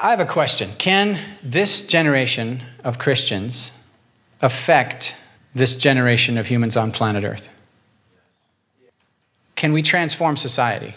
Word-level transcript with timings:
I 0.00 0.10
have 0.10 0.20
a 0.20 0.26
question. 0.26 0.70
Can 0.78 1.18
this 1.42 1.82
generation 1.82 2.62
of 2.84 2.98
Christians 3.00 3.72
affect 4.40 5.16
this 5.54 5.74
generation 5.74 6.38
of 6.38 6.46
humans 6.46 6.76
on 6.76 6.92
planet 6.92 7.24
Earth? 7.24 7.48
Can 9.56 9.72
we 9.72 9.82
transform 9.82 10.36
society? 10.36 10.94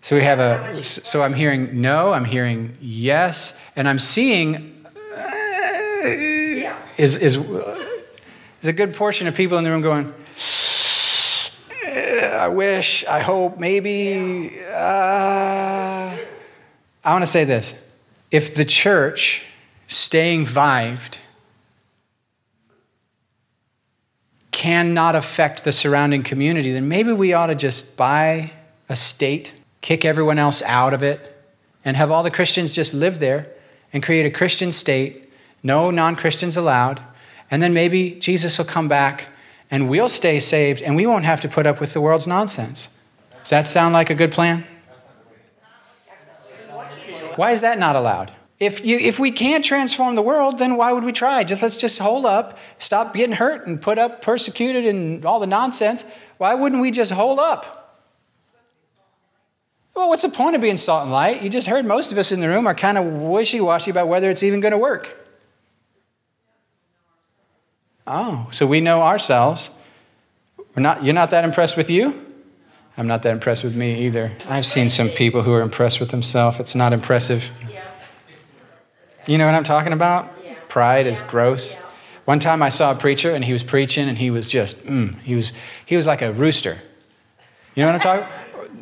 So 0.00 0.14
we 0.14 0.22
have 0.22 0.38
a. 0.38 0.82
So 0.84 1.22
I'm 1.22 1.34
hearing 1.34 1.82
no. 1.82 2.12
I'm 2.12 2.24
hearing 2.24 2.78
yes, 2.80 3.58
and 3.74 3.88
I'm 3.88 3.98
seeing. 3.98 4.86
Uh, 5.14 6.06
is 6.96 7.16
is 7.16 7.36
is 7.36 8.68
a 8.68 8.72
good 8.72 8.94
portion 8.94 9.26
of 9.26 9.34
people 9.34 9.58
in 9.58 9.64
the 9.64 9.70
room 9.70 9.82
going. 9.82 10.14
"Eh, 12.38 12.44
I 12.44 12.48
wish. 12.48 13.04
I 13.06 13.20
hope. 13.20 13.58
Maybe. 13.58 14.60
Uh, 14.70 16.16
I 17.04 17.12
want 17.12 17.22
to 17.22 17.30
say 17.30 17.44
this: 17.44 17.74
if 18.30 18.54
the 18.54 18.64
church 18.64 19.44
staying 19.86 20.46
vived 20.46 21.18
cannot 24.50 25.14
affect 25.14 25.64
the 25.64 25.72
surrounding 25.72 26.22
community, 26.22 26.72
then 26.72 26.88
maybe 26.88 27.12
we 27.12 27.32
ought 27.32 27.46
to 27.46 27.54
just 27.54 27.96
buy 27.96 28.50
a 28.88 28.96
state, 28.96 29.52
kick 29.82 30.04
everyone 30.04 30.38
else 30.38 30.62
out 30.62 30.92
of 30.92 31.02
it, 31.02 31.34
and 31.84 31.96
have 31.96 32.10
all 32.10 32.22
the 32.22 32.30
Christians 32.30 32.74
just 32.74 32.92
live 32.92 33.20
there 33.20 33.48
and 33.92 34.02
create 34.02 34.26
a 34.26 34.30
Christian 34.30 34.72
state, 34.72 35.30
no 35.62 35.90
non 35.90 36.16
Christians 36.16 36.56
allowed. 36.56 37.00
And 37.50 37.62
then 37.62 37.72
maybe 37.72 38.12
Jesus 38.12 38.58
will 38.58 38.64
come 38.64 38.88
back 38.88 39.30
and 39.70 39.88
we'll 39.88 40.08
stay 40.08 40.40
saved 40.40 40.82
and 40.82 40.96
we 40.96 41.06
won't 41.06 41.24
have 41.24 41.40
to 41.42 41.48
put 41.48 41.66
up 41.66 41.80
with 41.80 41.92
the 41.92 42.00
world's 42.00 42.26
nonsense. 42.26 42.88
Does 43.40 43.50
that 43.50 43.66
sound 43.66 43.94
like 43.94 44.10
a 44.10 44.14
good 44.14 44.32
plan? 44.32 44.64
Why 47.36 47.52
is 47.52 47.60
that 47.60 47.78
not 47.78 47.94
allowed? 47.94 48.32
If, 48.58 48.84
you, 48.84 48.98
if 48.98 49.20
we 49.20 49.30
can't 49.30 49.64
transform 49.64 50.16
the 50.16 50.22
world, 50.22 50.58
then 50.58 50.76
why 50.76 50.92
would 50.92 51.04
we 51.04 51.12
try? 51.12 51.44
Just 51.44 51.62
let's 51.62 51.76
just 51.76 52.00
hold 52.00 52.26
up, 52.26 52.58
stop 52.78 53.14
getting 53.14 53.36
hurt 53.36 53.68
and 53.68 53.80
put 53.80 53.98
up 53.98 54.20
persecuted 54.22 54.84
and 54.84 55.24
all 55.24 55.38
the 55.38 55.46
nonsense. 55.46 56.04
Why 56.38 56.54
wouldn't 56.54 56.80
we 56.82 56.90
just 56.90 57.12
hold 57.12 57.38
up? 57.38 57.78
Well, 59.94 60.08
what's 60.08 60.22
the 60.22 60.28
point 60.28 60.56
of 60.56 60.62
being 60.62 60.76
salt 60.76 61.02
and 61.02 61.12
light? 61.12 61.42
You 61.42 61.50
just 61.50 61.68
heard 61.68 61.84
most 61.84 62.10
of 62.12 62.18
us 62.18 62.32
in 62.32 62.40
the 62.40 62.48
room 62.48 62.66
are 62.66 62.74
kind 62.74 62.98
of 62.98 63.04
wishy 63.04 63.60
washy 63.60 63.90
about 63.90 64.08
whether 64.08 64.30
it's 64.30 64.42
even 64.42 64.60
going 64.60 64.72
to 64.72 64.78
work. 64.78 65.27
Oh, 68.08 68.48
so 68.50 68.66
we 68.66 68.80
know 68.80 69.02
ourselves. 69.02 69.70
We're 70.74 70.82
not, 70.82 71.04
you're 71.04 71.14
not 71.14 71.30
that 71.30 71.44
impressed 71.44 71.76
with 71.76 71.90
you? 71.90 72.24
I'm 72.96 73.06
not 73.06 73.22
that 73.22 73.32
impressed 73.32 73.62
with 73.62 73.76
me 73.76 74.06
either. 74.06 74.32
I've 74.48 74.66
seen 74.66 74.88
some 74.88 75.10
people 75.10 75.42
who 75.42 75.52
are 75.52 75.60
impressed 75.60 76.00
with 76.00 76.10
themselves. 76.10 76.58
It's 76.58 76.74
not 76.74 76.92
impressive. 76.92 77.50
You 79.26 79.36
know 79.36 79.44
what 79.44 79.54
I'm 79.54 79.62
talking 79.62 79.92
about? 79.92 80.30
Pride 80.68 81.06
is 81.06 81.22
gross. 81.22 81.76
One 82.24 82.40
time 82.40 82.62
I 82.62 82.70
saw 82.70 82.92
a 82.92 82.94
preacher 82.94 83.30
and 83.30 83.44
he 83.44 83.52
was 83.52 83.62
preaching 83.62 84.08
and 84.08 84.16
he 84.18 84.30
was 84.30 84.48
just, 84.48 84.84
mm, 84.84 85.14
he, 85.20 85.36
was, 85.36 85.52
he 85.84 85.94
was 85.94 86.06
like 86.06 86.22
a 86.22 86.32
rooster. 86.32 86.78
You 87.74 87.82
know 87.82 87.92
what 87.92 87.94
I'm 87.94 88.00
talking 88.00 88.28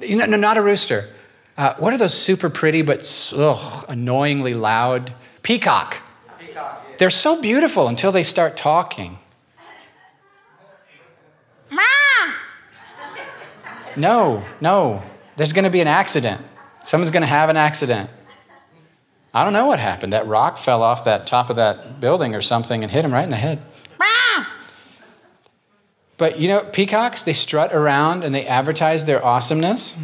you 0.03 0.17
know, 0.17 0.27
No, 0.27 0.37
not 0.37 0.57
a 0.57 0.63
rooster. 0.63 1.09
Uh, 1.57 1.75
what 1.75 1.93
are 1.93 1.99
those 1.99 2.15
super 2.15 2.51
pretty 2.51 2.83
but 2.83 3.33
ugh, 3.37 3.85
annoyingly 3.89 4.55
loud? 4.55 5.13
Peacock. 5.43 6.03
They're 6.99 7.11
so 7.11 7.41
beautiful 7.41 7.89
until 7.89 8.13
they 8.13 8.23
start 8.23 8.57
talking. 8.57 9.19
No, 13.97 14.43
no. 14.61 15.03
There's 15.37 15.53
going 15.53 15.65
to 15.65 15.71
be 15.71 15.81
an 15.81 15.89
accident. 15.89 16.41
Someone's 16.85 17.11
going 17.11 17.23
to 17.23 17.27
have 17.27 17.49
an 17.49 17.57
accident. 17.57 18.11
I 19.33 19.45
don't 19.45 19.53
know 19.53 19.67
what 19.67 19.81
happened. 19.81 20.13
That 20.13 20.27
rock 20.27 20.59
fell 20.59 20.83
off 20.83 21.05
that 21.05 21.27
top 21.27 21.51
of 21.51 21.57
that 21.57 22.01
building 22.01 22.35
or 22.35 22.43
something 22.43 22.83
and 22.83 22.91
hit 22.91 23.05
him 23.05 23.13
right 23.13 23.25
in 23.25 23.31
the 23.31 23.37
head. 23.37 23.61
But 26.19 26.39
you 26.39 26.49
know, 26.49 26.61
peacocks, 26.61 27.23
they 27.25 27.33
strut 27.33 27.75
around 27.75 28.25
and 28.25 28.35
they 28.35 28.47
advertise 28.47 29.05
their 29.05 29.25
awesomeness. 29.25 29.97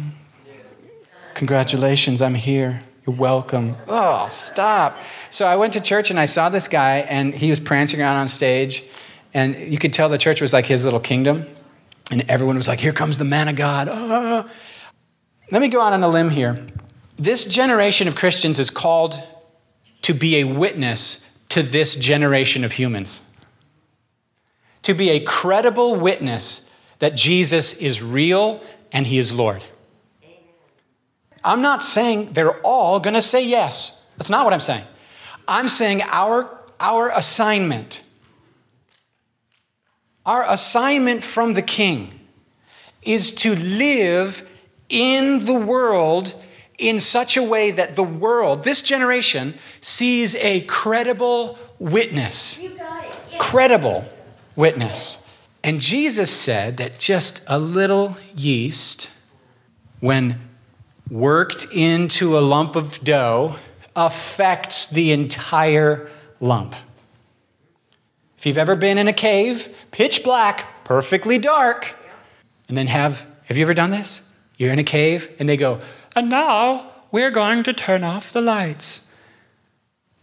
Congratulations, 1.33 2.21
I'm 2.21 2.35
here. 2.35 2.83
You're 3.05 3.15
welcome. 3.15 3.75
Oh, 3.87 4.27
stop. 4.29 4.97
So 5.29 5.45
I 5.45 5.57
went 5.57 5.73
to 5.73 5.81
church 5.81 6.09
and 6.09 6.19
I 6.19 6.25
saw 6.25 6.49
this 6.49 6.67
guy 6.67 6.99
and 6.99 7.33
he 7.33 7.49
was 7.49 7.59
prancing 7.59 8.01
around 8.01 8.15
on 8.15 8.29
stage. 8.29 8.83
And 9.33 9.71
you 9.71 9.77
could 9.77 9.93
tell 9.93 10.07
the 10.07 10.17
church 10.17 10.39
was 10.39 10.53
like 10.53 10.65
his 10.65 10.85
little 10.85 10.99
kingdom. 10.99 11.45
And 12.11 12.29
everyone 12.29 12.55
was 12.55 12.67
like, 12.67 12.79
Here 12.79 12.93
comes 12.93 13.17
the 13.17 13.25
man 13.25 13.47
of 13.47 13.55
God. 13.55 13.89
Ah. 13.91 14.49
Let 15.51 15.61
me 15.61 15.67
go 15.67 15.81
out 15.81 15.93
on 15.93 16.01
a 16.01 16.07
limb 16.07 16.29
here. 16.29 16.65
This 17.17 17.45
generation 17.45 18.07
of 18.07 18.15
Christians 18.15 18.57
is 18.57 18.69
called 18.69 19.21
to 20.03 20.13
be 20.13 20.37
a 20.37 20.43
witness 20.45 21.27
to 21.49 21.61
this 21.61 21.95
generation 21.95 22.63
of 22.63 22.73
humans, 22.73 23.21
to 24.81 24.93
be 24.93 25.11
a 25.11 25.19
credible 25.19 25.95
witness 25.95 26.69
that 26.99 27.15
Jesus 27.15 27.73
is 27.73 28.01
real 28.01 28.63
and 28.91 29.07
he 29.07 29.17
is 29.17 29.33
Lord. 29.33 29.61
I'm 31.43 31.61
not 31.61 31.83
saying 31.83 32.33
they're 32.33 32.59
all 32.61 32.99
going 32.99 33.15
to 33.15 33.21
say 33.21 33.45
yes. 33.45 34.01
That's 34.17 34.29
not 34.29 34.45
what 34.45 34.53
I'm 34.53 34.59
saying. 34.59 34.85
I'm 35.47 35.67
saying 35.67 36.01
our, 36.03 36.49
our 36.79 37.09
assignment, 37.09 38.01
our 40.25 40.45
assignment 40.47 41.23
from 41.23 41.53
the 41.53 41.61
King 41.61 42.19
is 43.01 43.31
to 43.31 43.55
live 43.55 44.47
in 44.87 45.45
the 45.45 45.53
world 45.53 46.33
in 46.77 46.99
such 46.99 47.37
a 47.37 47.43
way 47.43 47.71
that 47.71 47.95
the 47.95 48.03
world, 48.03 48.63
this 48.63 48.81
generation, 48.81 49.55
sees 49.81 50.35
a 50.35 50.61
credible 50.61 51.57
witness. 51.79 52.59
Credible 53.39 54.05
witness. 54.55 55.25
And 55.63 55.79
Jesus 55.81 56.31
said 56.31 56.77
that 56.77 56.99
just 56.99 57.41
a 57.47 57.57
little 57.57 58.17
yeast, 58.35 59.09
when 59.99 60.39
worked 61.13 61.67
into 61.71 62.39
a 62.39 62.41
lump 62.41 62.75
of 62.75 63.03
dough, 63.03 63.55
affects 63.95 64.87
the 64.87 65.11
entire 65.11 66.09
lump. 66.39 66.73
If 68.39 68.47
you've 68.47 68.57
ever 68.57 68.75
been 68.75 68.97
in 68.97 69.07
a 69.07 69.13
cave, 69.13 69.69
pitch 69.91 70.23
black, 70.23 70.83
perfectly 70.83 71.37
dark, 71.37 71.95
and 72.67 72.75
then 72.75 72.87
have, 72.87 73.27
have 73.45 73.57
you 73.57 73.63
ever 73.63 73.75
done 73.75 73.91
this? 73.91 74.23
You're 74.57 74.73
in 74.73 74.79
a 74.79 74.83
cave 74.83 75.29
and 75.37 75.47
they 75.47 75.55
go, 75.55 75.81
and 76.15 76.31
now 76.31 76.91
we're 77.11 77.31
going 77.31 77.61
to 77.63 77.73
turn 77.73 78.03
off 78.03 78.31
the 78.31 78.41
lights. 78.41 79.01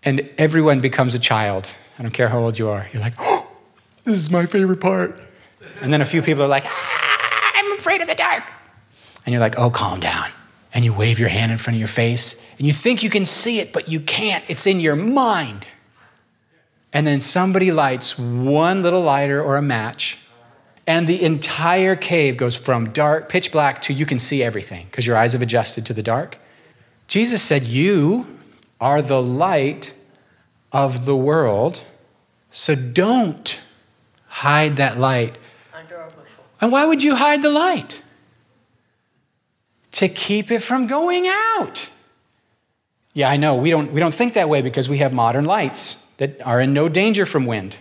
And 0.02 0.28
everyone 0.38 0.80
becomes 0.80 1.14
a 1.14 1.20
child. 1.20 1.70
I 2.00 2.02
don't 2.02 2.10
care 2.10 2.28
how 2.28 2.40
old 2.40 2.58
you 2.58 2.68
are. 2.68 2.88
You're 2.92 3.02
like, 3.02 3.14
oh, 3.20 3.48
this 4.02 4.16
is 4.16 4.28
my 4.28 4.44
favorite 4.44 4.80
part. 4.80 5.24
And 5.80 5.92
then 5.92 6.00
a 6.00 6.06
few 6.06 6.20
people 6.20 6.42
are 6.42 6.48
like, 6.48 6.64
ah, 6.66 7.52
I'm 7.54 7.78
afraid 7.78 8.00
of 8.00 8.08
the 8.08 8.16
dark. 8.16 8.42
And 9.24 9.32
you're 9.32 9.40
like, 9.40 9.56
oh, 9.56 9.70
calm 9.70 10.00
down. 10.00 10.30
And 10.72 10.84
you 10.84 10.92
wave 10.92 11.18
your 11.18 11.28
hand 11.28 11.50
in 11.50 11.58
front 11.58 11.76
of 11.76 11.78
your 11.80 11.88
face. 11.88 12.36
And 12.58 12.66
you 12.66 12.72
think 12.72 13.02
you 13.02 13.10
can 13.10 13.24
see 13.24 13.58
it, 13.58 13.72
but 13.72 13.88
you 13.88 14.00
can't. 14.00 14.44
It's 14.48 14.66
in 14.66 14.80
your 14.80 14.96
mind. 14.96 15.66
And 16.92 17.06
then 17.06 17.20
somebody 17.20 17.70
lights 17.70 18.18
one 18.18 18.82
little 18.82 19.02
lighter 19.02 19.42
or 19.42 19.56
a 19.56 19.62
match, 19.62 20.18
and 20.86 21.06
the 21.06 21.22
entire 21.22 21.94
cave 21.94 22.36
goes 22.36 22.56
from 22.56 22.90
dark, 22.90 23.28
pitch 23.28 23.52
black, 23.52 23.80
to 23.82 23.92
you 23.92 24.04
can 24.04 24.18
see 24.18 24.42
everything 24.42 24.86
because 24.86 25.06
your 25.06 25.16
eyes 25.16 25.34
have 25.34 25.42
adjusted 25.42 25.86
to 25.86 25.94
the 25.94 26.02
dark. 26.02 26.38
Jesus 27.06 27.42
said, 27.42 27.62
You 27.64 28.26
are 28.80 29.00
the 29.00 29.22
light 29.22 29.94
of 30.72 31.06
the 31.06 31.14
world, 31.14 31.84
so 32.50 32.74
don't 32.74 33.60
hide 34.26 34.76
that 34.76 34.98
light. 34.98 35.38
Under 35.72 35.96
a 35.96 36.06
bushel. 36.06 36.44
And 36.60 36.72
why 36.72 36.86
would 36.86 37.04
you 37.04 37.14
hide 37.14 37.42
the 37.42 37.50
light? 37.50 38.02
To 39.92 40.08
keep 40.08 40.50
it 40.50 40.60
from 40.60 40.86
going 40.86 41.26
out. 41.26 41.88
Yeah, 43.12 43.28
I 43.28 43.36
know. 43.36 43.56
We 43.56 43.70
don't, 43.70 43.92
we 43.92 44.00
don't 44.00 44.14
think 44.14 44.34
that 44.34 44.48
way 44.48 44.62
because 44.62 44.88
we 44.88 44.98
have 44.98 45.12
modern 45.12 45.44
lights 45.44 46.04
that 46.18 46.40
are 46.46 46.60
in 46.60 46.72
no 46.72 46.88
danger 46.88 47.26
from 47.26 47.46
wind. 47.46 47.78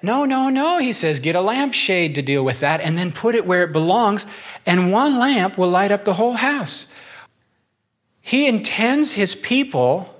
No, 0.00 0.24
no, 0.24 0.48
no, 0.48 0.78
he 0.78 0.92
says, 0.92 1.18
get 1.18 1.34
a 1.34 1.40
lampshade 1.40 2.14
to 2.14 2.22
deal 2.22 2.44
with 2.44 2.60
that 2.60 2.80
and 2.80 2.96
then 2.96 3.10
put 3.10 3.34
it 3.34 3.44
where 3.44 3.64
it 3.64 3.72
belongs, 3.72 4.26
and 4.64 4.92
one 4.92 5.18
lamp 5.18 5.58
will 5.58 5.68
light 5.68 5.90
up 5.90 6.04
the 6.04 6.14
whole 6.14 6.34
house. 6.34 6.86
He 8.20 8.46
intends 8.46 9.12
his 9.12 9.34
people 9.34 10.14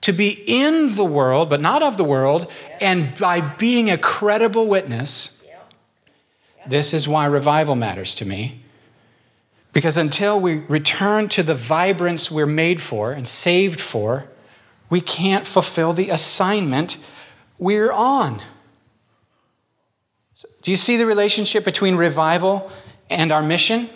to 0.00 0.12
be 0.12 0.30
in 0.46 0.96
the 0.96 1.04
world, 1.04 1.48
but 1.48 1.60
not 1.60 1.82
of 1.82 1.96
the 1.96 2.04
world, 2.04 2.50
and 2.80 3.16
by 3.18 3.40
being 3.40 3.88
a 3.88 3.98
credible 3.98 4.66
witness. 4.66 5.40
This 6.66 6.92
is 6.92 7.06
why 7.06 7.26
revival 7.26 7.76
matters 7.76 8.14
to 8.16 8.24
me. 8.24 8.60
Because 9.72 9.96
until 9.96 10.40
we 10.40 10.54
return 10.54 11.28
to 11.30 11.42
the 11.42 11.54
vibrance 11.54 12.30
we're 12.30 12.46
made 12.46 12.82
for 12.82 13.12
and 13.12 13.26
saved 13.26 13.80
for, 13.80 14.28
we 14.88 15.00
can't 15.00 15.46
fulfill 15.46 15.92
the 15.92 16.10
assignment 16.10 16.98
we're 17.58 17.92
on. 17.92 18.40
So, 20.34 20.48
do 20.62 20.70
you 20.70 20.76
see 20.76 20.96
the 20.96 21.06
relationship 21.06 21.64
between 21.64 21.96
revival 21.96 22.70
and 23.08 23.30
our 23.30 23.42
mission? 23.42 23.88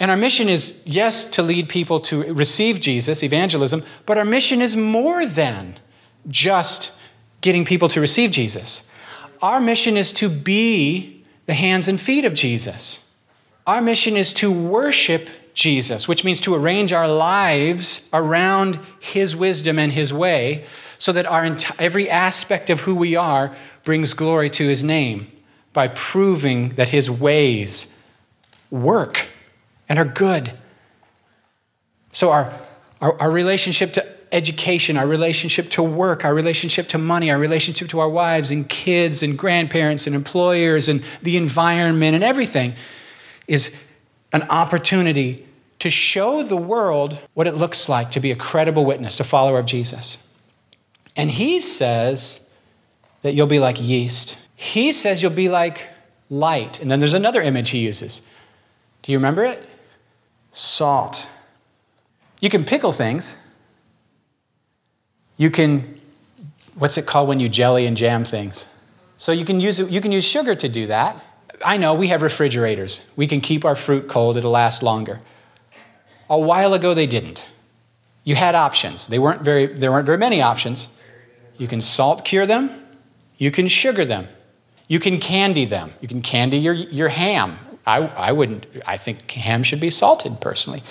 And 0.00 0.10
our 0.10 0.16
mission 0.16 0.48
is, 0.48 0.80
yes, 0.84 1.24
to 1.26 1.42
lead 1.42 1.68
people 1.68 2.00
to 2.00 2.34
receive 2.34 2.80
Jesus, 2.80 3.22
evangelism, 3.22 3.84
but 4.06 4.18
our 4.18 4.24
mission 4.24 4.62
is 4.62 4.76
more 4.76 5.26
than 5.26 5.78
just 6.28 6.92
getting 7.40 7.64
people 7.64 7.88
to 7.88 8.00
receive 8.00 8.30
Jesus. 8.30 8.84
Our 9.42 9.60
mission 9.60 9.96
is 9.96 10.12
to 10.14 10.28
be 10.28 11.24
the 11.46 11.54
hands 11.54 11.88
and 11.88 12.00
feet 12.00 12.24
of 12.24 12.34
Jesus. 12.34 13.00
Our 13.66 13.80
mission 13.80 14.16
is 14.16 14.32
to 14.34 14.50
worship 14.50 15.28
Jesus, 15.54 16.08
which 16.08 16.24
means 16.24 16.40
to 16.40 16.54
arrange 16.54 16.92
our 16.92 17.08
lives 17.08 18.08
around 18.12 18.80
His 18.98 19.36
wisdom 19.36 19.78
and 19.78 19.92
His 19.92 20.12
way 20.12 20.64
so 20.98 21.12
that 21.12 21.26
our 21.26 21.56
every 21.78 22.08
aspect 22.08 22.70
of 22.70 22.80
who 22.80 22.94
we 22.94 23.16
are 23.16 23.54
brings 23.84 24.14
glory 24.14 24.50
to 24.50 24.66
His 24.66 24.82
name 24.82 25.30
by 25.72 25.88
proving 25.88 26.70
that 26.70 26.88
His 26.88 27.10
ways 27.10 27.96
work 28.70 29.28
and 29.88 29.98
are 29.98 30.04
good. 30.04 30.52
So, 32.12 32.30
our, 32.30 32.58
our, 33.00 33.20
our 33.20 33.30
relationship 33.30 33.92
to 33.94 34.06
education, 34.32 34.96
our 34.96 35.06
relationship 35.06 35.70
to 35.70 35.82
work, 35.82 36.24
our 36.24 36.34
relationship 36.34 36.88
to 36.88 36.98
money, 36.98 37.30
our 37.30 37.38
relationship 37.38 37.88
to 37.90 38.00
our 38.00 38.08
wives 38.08 38.50
and 38.50 38.68
kids 38.68 39.22
and 39.22 39.38
grandparents 39.38 40.06
and 40.06 40.16
employers 40.16 40.88
and 40.88 41.02
the 41.22 41.36
environment 41.36 42.14
and 42.14 42.24
everything 42.24 42.74
is 43.46 43.74
an 44.32 44.42
opportunity 44.44 45.46
to 45.78 45.90
show 45.90 46.42
the 46.42 46.56
world 46.56 47.18
what 47.34 47.46
it 47.46 47.54
looks 47.54 47.88
like 47.88 48.10
to 48.12 48.20
be 48.20 48.30
a 48.30 48.36
credible 48.36 48.84
witness, 48.84 49.18
a 49.18 49.24
follower 49.24 49.58
of 49.58 49.66
Jesus. 49.66 50.18
And 51.16 51.30
he 51.30 51.60
says 51.60 52.40
that 53.22 53.34
you'll 53.34 53.46
be 53.46 53.58
like 53.58 53.80
yeast. 53.80 54.38
He 54.54 54.92
says 54.92 55.22
you'll 55.22 55.32
be 55.32 55.48
like 55.48 55.88
light. 56.30 56.80
And 56.80 56.90
then 56.90 57.00
there's 57.00 57.14
another 57.14 57.42
image 57.42 57.70
he 57.70 57.78
uses. 57.78 58.22
Do 59.02 59.12
you 59.12 59.18
remember 59.18 59.44
it? 59.44 59.62
Salt. 60.52 61.26
You 62.40 62.48
can 62.48 62.64
pickle 62.64 62.92
things. 62.92 63.42
You 65.36 65.50
can, 65.50 66.00
what's 66.74 66.96
it 66.96 67.06
called 67.06 67.28
when 67.28 67.40
you 67.40 67.48
jelly 67.48 67.86
and 67.86 67.96
jam 67.96 68.24
things? 68.24 68.66
So 69.16 69.32
you 69.32 69.44
can 69.44 69.60
use, 69.60 69.78
you 69.78 70.00
can 70.00 70.12
use 70.12 70.24
sugar 70.24 70.54
to 70.54 70.68
do 70.68 70.86
that. 70.86 71.22
I 71.64 71.76
know 71.76 71.94
we 71.94 72.08
have 72.08 72.22
refrigerators. 72.22 73.06
We 73.16 73.26
can 73.26 73.40
keep 73.40 73.64
our 73.64 73.74
fruit 73.74 74.08
cold, 74.08 74.36
it'll 74.36 74.50
last 74.50 74.82
longer. 74.82 75.20
A 76.28 76.38
while 76.38 76.74
ago, 76.74 76.94
they 76.94 77.06
didn't. 77.06 77.50
You 78.24 78.36
had 78.36 78.54
options. 78.54 79.06
They 79.06 79.18
weren't 79.18 79.42
very, 79.42 79.66
there 79.66 79.90
weren't 79.90 80.06
very 80.06 80.18
many 80.18 80.40
options. 80.40 80.88
You 81.58 81.68
can 81.68 81.80
salt 81.80 82.24
cure 82.24 82.46
them, 82.46 82.70
you 83.36 83.50
can 83.50 83.66
sugar 83.66 84.04
them, 84.04 84.28
you 84.92 85.00
can 85.00 85.20
candy 85.20 85.64
them. 85.64 85.94
You 86.02 86.08
can 86.08 86.20
candy 86.20 86.58
your, 86.58 86.74
your 86.74 87.08
ham. 87.08 87.58
I, 87.86 87.96
I 87.98 88.32
wouldn't, 88.32 88.66
I 88.86 88.98
think 88.98 89.30
ham 89.30 89.62
should 89.62 89.80
be 89.80 89.88
salted 89.88 90.38
personally. 90.38 90.82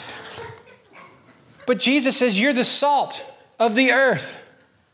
But 1.67 1.77
Jesus 1.77 2.17
says, 2.17 2.39
You're 2.39 2.51
the 2.51 2.63
salt 2.63 3.24
of 3.59 3.75
the 3.75 3.91
earth. 3.91 4.40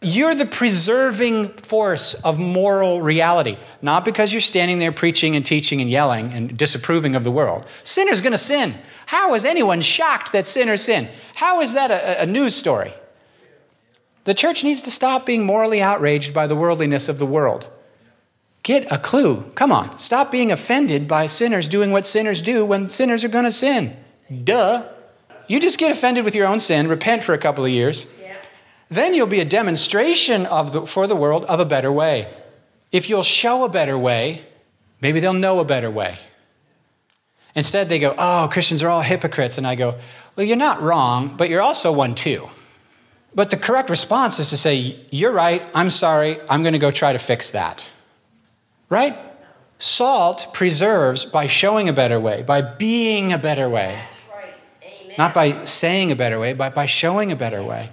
You're 0.02 0.36
the 0.36 0.46
preserving 0.46 1.50
force 1.54 2.14
of 2.14 2.38
moral 2.38 3.02
reality, 3.02 3.58
not 3.82 4.06
because 4.06 4.32
you're 4.32 4.42
standing 4.42 4.78
there 4.78 4.92
preaching 4.92 5.36
and 5.36 5.44
teaching 5.44 5.82
and 5.82 5.90
yelling 5.90 6.32
and 6.34 6.56
disapproving 6.56 7.16
of 7.16 7.24
the 7.24 7.32
world. 7.32 7.66
Sinner's 7.84 8.22
going 8.22 8.34
to 8.34 8.38
sin. 8.38 8.76
How 9.08 9.34
is 9.34 9.44
anyone 9.44 9.82
shocked 9.82 10.34
that 10.34 10.46
sinners 10.46 10.84
sin? 10.84 11.10
How 11.34 11.62
is 11.62 11.74
that 11.74 11.90
a, 11.90 12.22
a, 12.22 12.26
news 12.28 12.56
story? 12.56 12.94
The 14.26 14.36
church 14.36 14.64
needs 14.64 14.84
to 14.84 14.92
stop 14.92 15.26
being 15.26 15.44
morally 15.46 15.82
outraged 15.82 16.32
by 16.32 16.46
the 16.46 16.56
worldliness 16.56 17.10
of 17.10 17.18
the 17.18 17.26
world. 17.26 17.68
Get 18.62 18.92
a 18.92 19.00
clue. 19.00 19.50
Come 19.56 19.72
on. 19.72 19.98
Stop 19.98 20.30
being 20.30 20.52
offended 20.52 21.08
by 21.08 21.26
sinners 21.26 21.68
doing 21.68 21.92
what 21.92 22.06
sinners 22.06 22.44
do 22.44 22.64
when 22.66 22.88
sinners 22.88 23.24
are 23.24 23.30
going 23.30 23.46
to 23.46 23.52
sin. 23.52 23.98
Duh. 24.44 24.88
You 25.48 25.60
just 25.60 25.80
get 25.80 25.92
offended 25.92 26.24
with 26.26 26.36
your 26.36 26.46
own 26.46 26.60
sin, 26.60 26.88
repent 26.88 27.24
for 27.24 27.34
a 27.34 27.38
couple 27.38 27.64
of 27.64 27.72
years, 27.72 28.06
then 28.90 29.14
you'll 29.14 29.28
be 29.28 29.40
a 29.40 29.46
demonstration 29.46 30.46
of 30.46 30.72
the, 30.72 30.86
for 30.86 31.08
the 31.08 31.16
world 31.16 31.46
of 31.46 31.60
a 31.60 31.66
better 31.66 31.92
way. 31.92 32.34
If 32.92 33.10
you'll 33.10 33.24
show 33.24 33.64
a 33.64 33.70
better 33.70 33.98
way, 33.98 34.46
maybe 35.02 35.20
they'll 35.20 35.34
know 35.34 35.60
a 35.60 35.66
better 35.66 35.92
way. 35.92 36.20
Instead, 37.54 37.90
they 37.90 38.00
go, 38.00 38.16
Oh, 38.18 38.48
Christians 38.52 38.84
are 38.84 38.90
all 38.90 39.02
hypocrites. 39.02 39.58
And 39.58 39.68
I 39.68 39.76
go, 39.76 39.98
Well, 40.36 40.46
you're 40.46 40.56
not 40.56 40.82
wrong, 40.82 41.36
but 41.36 41.50
you're 41.50 41.62
also 41.62 41.92
one 41.92 42.16
too. 42.16 42.48
But 43.36 43.50
the 43.50 43.58
correct 43.58 43.90
response 43.90 44.40
is 44.40 44.50
to 44.52 44.58
say, 44.58 45.04
You're 45.12 45.34
right, 45.34 45.64
I'm 45.74 45.90
sorry, 45.90 46.40
I'm 46.50 46.64
going 46.64 46.74
to 46.74 46.80
go 46.80 46.92
try 46.92 47.14
to 47.14 47.20
fix 47.20 47.52
that. 47.52 47.88
Right? 48.90 49.18
Salt 49.80 50.48
preserves 50.54 51.26
by 51.26 51.46
showing 51.46 51.90
a 51.90 51.94
better 51.94 52.20
way, 52.20 52.42
by 52.42 52.62
being 52.62 53.34
a 53.34 53.38
better 53.38 53.70
way. 53.70 54.02
Right. 54.34 55.18
Not 55.18 55.34
by 55.34 55.66
saying 55.66 56.12
a 56.12 56.16
better 56.16 56.40
way, 56.40 56.54
but 56.54 56.74
by 56.74 56.86
showing 56.86 57.32
a 57.32 57.36
better 57.36 57.64
way. 57.64 57.90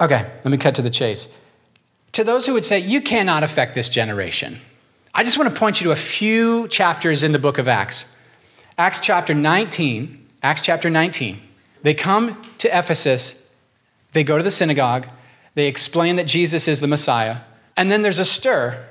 Okay, 0.00 0.30
let 0.44 0.46
me 0.46 0.56
cut 0.56 0.74
to 0.76 0.82
the 0.82 0.90
chase. 0.90 1.28
To 2.12 2.24
those 2.24 2.46
who 2.46 2.54
would 2.54 2.64
say, 2.64 2.78
you 2.78 3.02
cannot 3.02 3.44
affect 3.44 3.74
this 3.74 3.90
generation, 3.90 4.58
I 5.12 5.24
just 5.24 5.36
want 5.36 5.52
to 5.52 5.58
point 5.58 5.80
you 5.80 5.88
to 5.88 5.92
a 5.92 5.96
few 5.96 6.68
chapters 6.68 7.22
in 7.22 7.32
the 7.32 7.38
book 7.38 7.58
of 7.58 7.68
Acts. 7.68 8.06
Acts 8.78 9.00
chapter 9.00 9.34
19, 9.34 10.26
Acts 10.42 10.62
chapter 10.62 10.88
19. 10.88 11.38
They 11.82 11.92
come 11.94 12.40
to 12.58 12.68
Ephesus, 12.68 13.50
they 14.12 14.24
go 14.24 14.38
to 14.38 14.42
the 14.42 14.50
synagogue, 14.50 15.06
they 15.54 15.66
explain 15.66 16.16
that 16.16 16.26
Jesus 16.26 16.66
is 16.66 16.80
the 16.80 16.86
Messiah, 16.86 17.38
and 17.76 17.90
then 17.90 18.02
there's 18.02 18.18
a 18.18 18.24
stir. 18.24 18.82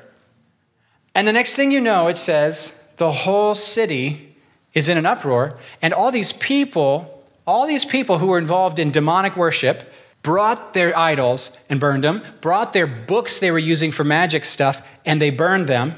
And 1.16 1.28
the 1.28 1.34
next 1.34 1.56
thing 1.56 1.72
you 1.72 1.82
know, 1.82 2.08
it 2.08 2.18
says 2.18 2.80
the 2.98 3.12
whole 3.12 3.56
city 3.56 4.36
is 4.76 4.88
in 4.88 4.98
an 4.98 5.06
uproar, 5.06 5.58
and 5.82 5.94
all 5.94 6.12
these 6.12 6.34
people, 6.34 7.24
all 7.48 7.66
these 7.66 7.86
people 7.86 8.20
who 8.20 8.28
were 8.28 8.38
involved 8.38 8.78
in 8.78 8.92
demonic 8.92 9.36
worship, 9.36 9.92
brought 10.24 10.74
their 10.74 10.98
idols 10.98 11.58
and 11.70 11.80
burned 11.80 12.04
them, 12.04 12.24
brought 12.42 12.74
their 12.74 12.88
books 12.88 13.40
they 13.40 13.52
were 13.52 13.60
using 13.60 13.92
for 13.92 14.04
magic 14.04 14.46
stuff 14.46 14.82
and 15.06 15.22
they 15.22 15.30
burned 15.30 15.68
them. 15.68 15.96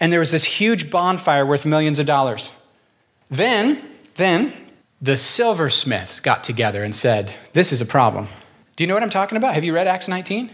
And 0.00 0.12
there 0.12 0.20
was 0.20 0.30
this 0.30 0.44
huge 0.44 0.90
bonfire 0.90 1.46
worth 1.46 1.64
millions 1.64 1.98
of 1.98 2.06
dollars. 2.06 2.50
Then, 3.30 3.82
then 4.16 4.52
the 5.00 5.16
silversmiths 5.16 6.20
got 6.20 6.44
together 6.44 6.82
and 6.82 6.94
said, 6.94 7.34
This 7.52 7.72
is 7.72 7.80
a 7.80 7.86
problem. 7.86 8.28
Do 8.76 8.84
you 8.84 8.88
know 8.88 8.94
what 8.94 9.02
I'm 9.02 9.10
talking 9.10 9.36
about? 9.36 9.54
Have 9.54 9.64
you 9.64 9.74
read 9.74 9.86
Acts 9.86 10.08
19? 10.08 10.50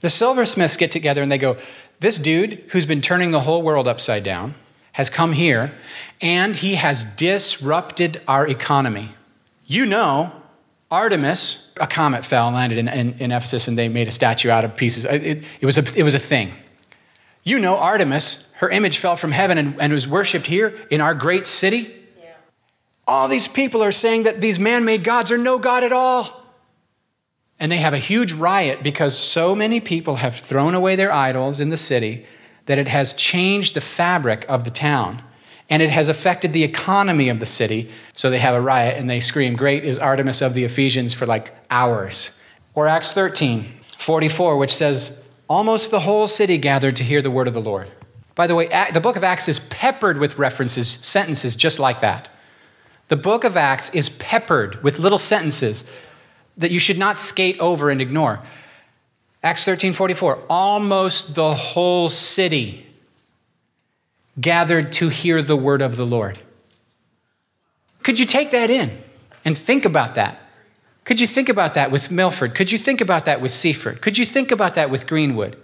The 0.00 0.10
silversmiths 0.10 0.76
get 0.76 0.92
together 0.92 1.22
and 1.22 1.30
they 1.30 1.38
go, 1.38 1.56
This 2.00 2.18
dude 2.18 2.64
who's 2.68 2.86
been 2.86 3.00
turning 3.00 3.30
the 3.30 3.40
whole 3.40 3.62
world 3.62 3.88
upside 3.88 4.22
down 4.22 4.54
has 4.92 5.10
come 5.10 5.32
here 5.32 5.72
and 6.20 6.56
he 6.56 6.76
has 6.76 7.04
disrupted 7.04 8.22
our 8.28 8.46
economy. 8.46 9.10
You 9.66 9.86
know 9.86 10.32
Artemis, 10.90 11.70
a 11.78 11.86
comet 11.86 12.24
fell 12.24 12.46
and 12.48 12.56
landed 12.56 12.78
in, 12.78 12.88
in, 12.88 13.14
in, 13.18 13.32
Ephesus, 13.32 13.68
and 13.68 13.76
they 13.76 13.88
made 13.88 14.08
a 14.08 14.10
statue 14.10 14.48
out 14.48 14.64
of 14.64 14.74
pieces. 14.74 15.04
It, 15.04 15.44
it, 15.60 15.66
was, 15.66 15.76
a, 15.76 15.98
it 15.98 16.02
was 16.02 16.14
a 16.14 16.18
thing. 16.18 16.52
You 17.44 17.58
know, 17.58 17.76
Artemis, 17.76 18.50
her 18.56 18.70
image 18.70 18.98
fell 18.98 19.16
from 19.16 19.32
heaven 19.32 19.58
and, 19.58 19.80
and 19.80 19.92
was 19.92 20.08
worshiped 20.08 20.46
here 20.46 20.74
in 20.90 21.00
our 21.00 21.14
great 21.14 21.46
city. 21.46 21.94
Yeah. 22.18 22.32
All 23.06 23.28
these 23.28 23.48
people 23.48 23.82
are 23.82 23.92
saying 23.92 24.22
that 24.22 24.40
these 24.40 24.58
man 24.58 24.84
made 24.84 25.04
gods 25.04 25.30
are 25.30 25.38
no 25.38 25.58
God 25.58 25.84
at 25.84 25.92
all. 25.92 26.42
And 27.60 27.70
they 27.70 27.78
have 27.78 27.92
a 27.92 27.98
huge 27.98 28.32
riot 28.32 28.82
because 28.82 29.18
so 29.18 29.54
many 29.54 29.80
people 29.80 30.16
have 30.16 30.36
thrown 30.36 30.74
away 30.74 30.96
their 30.96 31.12
idols 31.12 31.60
in 31.60 31.70
the 31.70 31.76
city 31.76 32.24
that 32.66 32.78
it 32.78 32.88
has 32.88 33.12
changed 33.12 33.74
the 33.74 33.80
fabric 33.80 34.46
of 34.48 34.64
the 34.64 34.70
town 34.70 35.22
and 35.70 35.82
it 35.82 35.90
has 35.90 36.08
affected 36.08 36.52
the 36.52 36.64
economy 36.64 37.28
of 37.28 37.40
the 37.40 37.46
city. 37.46 37.90
So 38.14 38.30
they 38.30 38.38
have 38.38 38.54
a 38.54 38.60
riot 38.60 38.96
and 38.98 39.08
they 39.08 39.20
scream, 39.20 39.54
Great 39.54 39.84
is 39.84 39.98
Artemis 39.98 40.40
of 40.40 40.54
the 40.54 40.64
Ephesians 40.64 41.14
for 41.14 41.26
like 41.26 41.54
hours. 41.70 42.38
Or 42.74 42.86
Acts 42.86 43.12
13, 43.12 43.72
44, 43.98 44.56
which 44.56 44.74
says, 44.74 45.22
Almost 45.48 45.90
the 45.90 46.00
whole 46.00 46.26
city 46.26 46.58
gathered 46.58 46.96
to 46.96 47.04
hear 47.04 47.22
the 47.22 47.30
word 47.30 47.48
of 47.48 47.54
the 47.54 47.60
Lord. 47.60 47.88
By 48.34 48.46
the 48.46 48.54
way, 48.54 48.68
the 48.92 49.00
book 49.00 49.16
of 49.16 49.24
Acts 49.24 49.48
is 49.48 49.58
peppered 49.58 50.18
with 50.18 50.38
references, 50.38 50.98
sentences 51.02 51.56
just 51.56 51.78
like 51.78 52.00
that. 52.00 52.30
The 53.08 53.16
book 53.16 53.44
of 53.44 53.56
Acts 53.56 53.90
is 53.90 54.10
peppered 54.10 54.82
with 54.82 54.98
little 54.98 55.18
sentences 55.18 55.84
that 56.56 56.70
you 56.70 56.78
should 56.78 56.98
not 56.98 57.18
skate 57.18 57.58
over 57.58 57.90
and 57.90 58.00
ignore. 58.00 58.40
Acts 59.42 59.64
13 59.64 59.92
44, 59.92 60.44
almost 60.48 61.34
the 61.34 61.54
whole 61.54 62.08
city 62.08 62.87
gathered 64.40 64.92
to 64.92 65.08
hear 65.08 65.42
the 65.42 65.56
word 65.56 65.82
of 65.82 65.96
the 65.96 66.06
Lord. 66.06 66.38
Could 68.02 68.18
you 68.18 68.26
take 68.26 68.50
that 68.52 68.70
in 68.70 69.02
and 69.44 69.56
think 69.56 69.84
about 69.84 70.14
that? 70.14 70.38
Could 71.04 71.20
you 71.20 71.26
think 71.26 71.48
about 71.48 71.74
that 71.74 71.90
with 71.90 72.10
Milford? 72.10 72.54
Could 72.54 72.70
you 72.70 72.78
think 72.78 73.00
about 73.00 73.24
that 73.24 73.40
with 73.40 73.52
Seaford? 73.52 74.02
Could 74.02 74.18
you 74.18 74.26
think 74.26 74.50
about 74.50 74.74
that 74.74 74.90
with 74.90 75.06
Greenwood? 75.06 75.56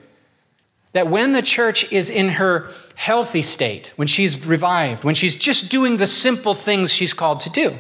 That 0.93 1.09
when 1.09 1.33
the 1.33 1.43
church 1.43 1.93
is 1.93 2.09
in 2.09 2.31
her 2.31 2.71
healthy 2.95 3.43
state, 3.43 3.93
when 3.97 4.09
she's 4.09 4.47
revived, 4.47 5.05
when 5.05 5.15
she's 5.15 5.35
just 5.35 5.71
doing 5.71 5.99
the 5.99 6.07
simple 6.07 6.55
things 6.55 6.93
she's 6.93 7.13
called 7.13 7.41
to 7.41 7.51
do, 7.51 7.79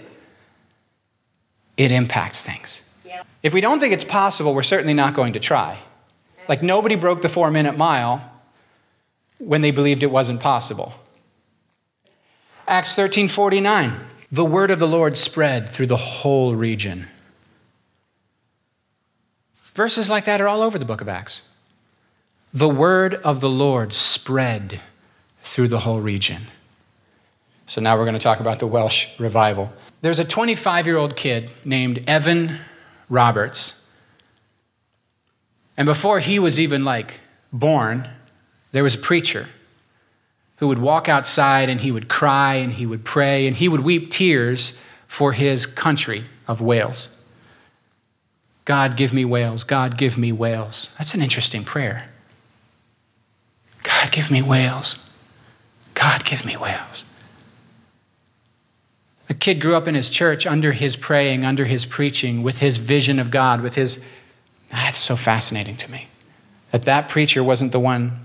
it 1.76 1.90
impacts 1.90 2.42
things. 2.42 2.82
Yeah. 3.04 3.22
If 3.42 3.54
we 3.54 3.60
don't 3.60 3.80
think 3.80 3.92
it's 3.92 4.04
possible, 4.04 4.54
we're 4.54 4.62
certainly 4.62 4.94
not 4.94 5.14
going 5.14 5.32
to 5.32 5.40
try. 5.40 5.78
Like 6.48 6.62
nobody 6.62 6.96
broke 6.96 7.22
the 7.22 7.28
four 7.28 7.50
minute 7.50 7.76
mile 7.76 8.30
when 9.44 9.60
they 9.60 9.70
believed 9.70 10.02
it 10.02 10.10
wasn't 10.10 10.40
possible. 10.40 10.94
Acts 12.66 12.96
13:49. 12.96 14.00
the 14.32 14.44
word 14.44 14.70
of 14.70 14.78
the 14.80 14.88
Lord 14.88 15.16
spread 15.16 15.70
through 15.70 15.86
the 15.86 15.96
whole 15.96 16.56
region. 16.56 17.06
Verses 19.74 20.10
like 20.10 20.24
that 20.24 20.40
are 20.40 20.48
all 20.48 20.62
over 20.62 20.78
the 20.78 20.84
book 20.84 21.00
of 21.00 21.08
Acts. 21.08 21.42
The 22.52 22.68
word 22.68 23.14
of 23.14 23.40
the 23.40 23.50
Lord 23.50 23.92
spread 23.92 24.80
through 25.42 25.68
the 25.68 25.80
whole 25.80 26.00
region. 26.00 26.42
So 27.66 27.80
now 27.80 27.96
we're 27.96 28.04
going 28.04 28.14
to 28.14 28.20
talk 28.20 28.40
about 28.40 28.58
the 28.58 28.66
Welsh 28.66 29.08
revival. 29.18 29.72
There's 30.00 30.18
a 30.18 30.24
25 30.24 30.86
year 30.86 30.96
old 30.96 31.16
kid 31.16 31.50
named 31.64 32.02
Evan 32.06 32.58
Roberts. 33.08 33.84
And 35.76 35.86
before 35.86 36.20
he 36.20 36.38
was 36.38 36.60
even 36.60 36.84
like 36.84 37.20
born, 37.52 38.08
there 38.74 38.82
was 38.82 38.96
a 38.96 38.98
preacher 38.98 39.46
who 40.56 40.66
would 40.66 40.80
walk 40.80 41.08
outside 41.08 41.68
and 41.68 41.82
he 41.82 41.92
would 41.92 42.08
cry 42.08 42.56
and 42.56 42.72
he 42.72 42.84
would 42.84 43.04
pray 43.04 43.46
and 43.46 43.54
he 43.54 43.68
would 43.68 43.82
weep 43.82 44.10
tears 44.10 44.76
for 45.06 45.32
his 45.32 45.64
country 45.64 46.24
of 46.48 46.60
Wales. 46.60 47.08
God, 48.64 48.96
give 48.96 49.12
me 49.12 49.24
Wales. 49.24 49.62
God, 49.62 49.96
give 49.96 50.18
me 50.18 50.32
Wales. 50.32 50.92
That's 50.98 51.14
an 51.14 51.22
interesting 51.22 51.62
prayer. 51.62 52.06
God, 53.84 54.10
give 54.10 54.28
me 54.28 54.42
Wales. 54.42 54.98
God, 55.94 56.24
give 56.24 56.44
me 56.44 56.56
Wales. 56.56 57.04
A 59.28 59.34
kid 59.34 59.60
grew 59.60 59.76
up 59.76 59.86
in 59.86 59.94
his 59.94 60.10
church 60.10 60.48
under 60.48 60.72
his 60.72 60.96
praying, 60.96 61.44
under 61.44 61.66
his 61.66 61.86
preaching, 61.86 62.42
with 62.42 62.58
his 62.58 62.78
vision 62.78 63.20
of 63.20 63.30
God, 63.30 63.60
with 63.60 63.76
his. 63.76 64.04
Ah, 64.72 64.82
That's 64.86 64.98
so 64.98 65.14
fascinating 65.14 65.76
to 65.76 65.90
me. 65.92 66.08
That 66.72 66.82
that 66.86 67.08
preacher 67.08 67.44
wasn't 67.44 67.70
the 67.70 67.78
one 67.78 68.23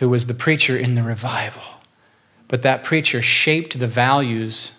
who 0.00 0.08
was 0.08 0.26
the 0.26 0.34
preacher 0.34 0.76
in 0.76 0.94
the 0.94 1.02
revival, 1.02 1.62
but 2.48 2.62
that 2.62 2.82
preacher 2.82 3.22
shaped 3.22 3.78
the 3.78 3.86
values 3.86 4.72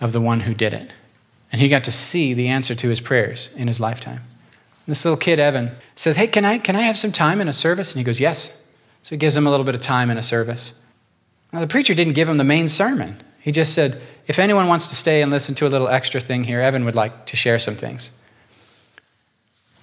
of 0.00 0.12
the 0.12 0.20
one 0.20 0.40
who 0.40 0.54
did 0.54 0.72
it. 0.72 0.90
And 1.52 1.60
he 1.60 1.68
got 1.68 1.84
to 1.84 1.92
see 1.92 2.34
the 2.34 2.48
answer 2.48 2.74
to 2.74 2.88
his 2.88 3.00
prayers 3.00 3.50
in 3.56 3.68
his 3.68 3.78
lifetime. 3.78 4.22
This 4.86 5.04
little 5.04 5.18
kid, 5.18 5.38
Evan, 5.38 5.72
says, 5.94 6.16
Hey, 6.16 6.26
can 6.26 6.46
I, 6.46 6.58
can 6.58 6.76
I 6.76 6.80
have 6.80 6.96
some 6.96 7.12
time 7.12 7.42
in 7.42 7.48
a 7.48 7.52
service? 7.52 7.92
And 7.92 7.98
he 7.98 8.04
goes, 8.04 8.20
Yes. 8.20 8.48
So 9.02 9.10
he 9.10 9.16
gives 9.18 9.36
him 9.36 9.46
a 9.46 9.50
little 9.50 9.64
bit 9.64 9.74
of 9.74 9.82
time 9.82 10.10
in 10.10 10.16
a 10.16 10.22
service. 10.22 10.80
Now, 11.52 11.60
the 11.60 11.66
preacher 11.66 11.94
didn't 11.94 12.14
give 12.14 12.28
him 12.28 12.38
the 12.38 12.44
main 12.44 12.68
sermon. 12.68 13.22
He 13.40 13.52
just 13.52 13.74
said, 13.74 14.02
If 14.26 14.38
anyone 14.38 14.66
wants 14.66 14.86
to 14.88 14.94
stay 14.94 15.20
and 15.20 15.30
listen 15.30 15.54
to 15.56 15.66
a 15.66 15.68
little 15.68 15.88
extra 15.88 16.20
thing 16.20 16.44
here, 16.44 16.60
Evan 16.60 16.86
would 16.86 16.94
like 16.94 17.26
to 17.26 17.36
share 17.36 17.58
some 17.58 17.76
things. 17.76 18.12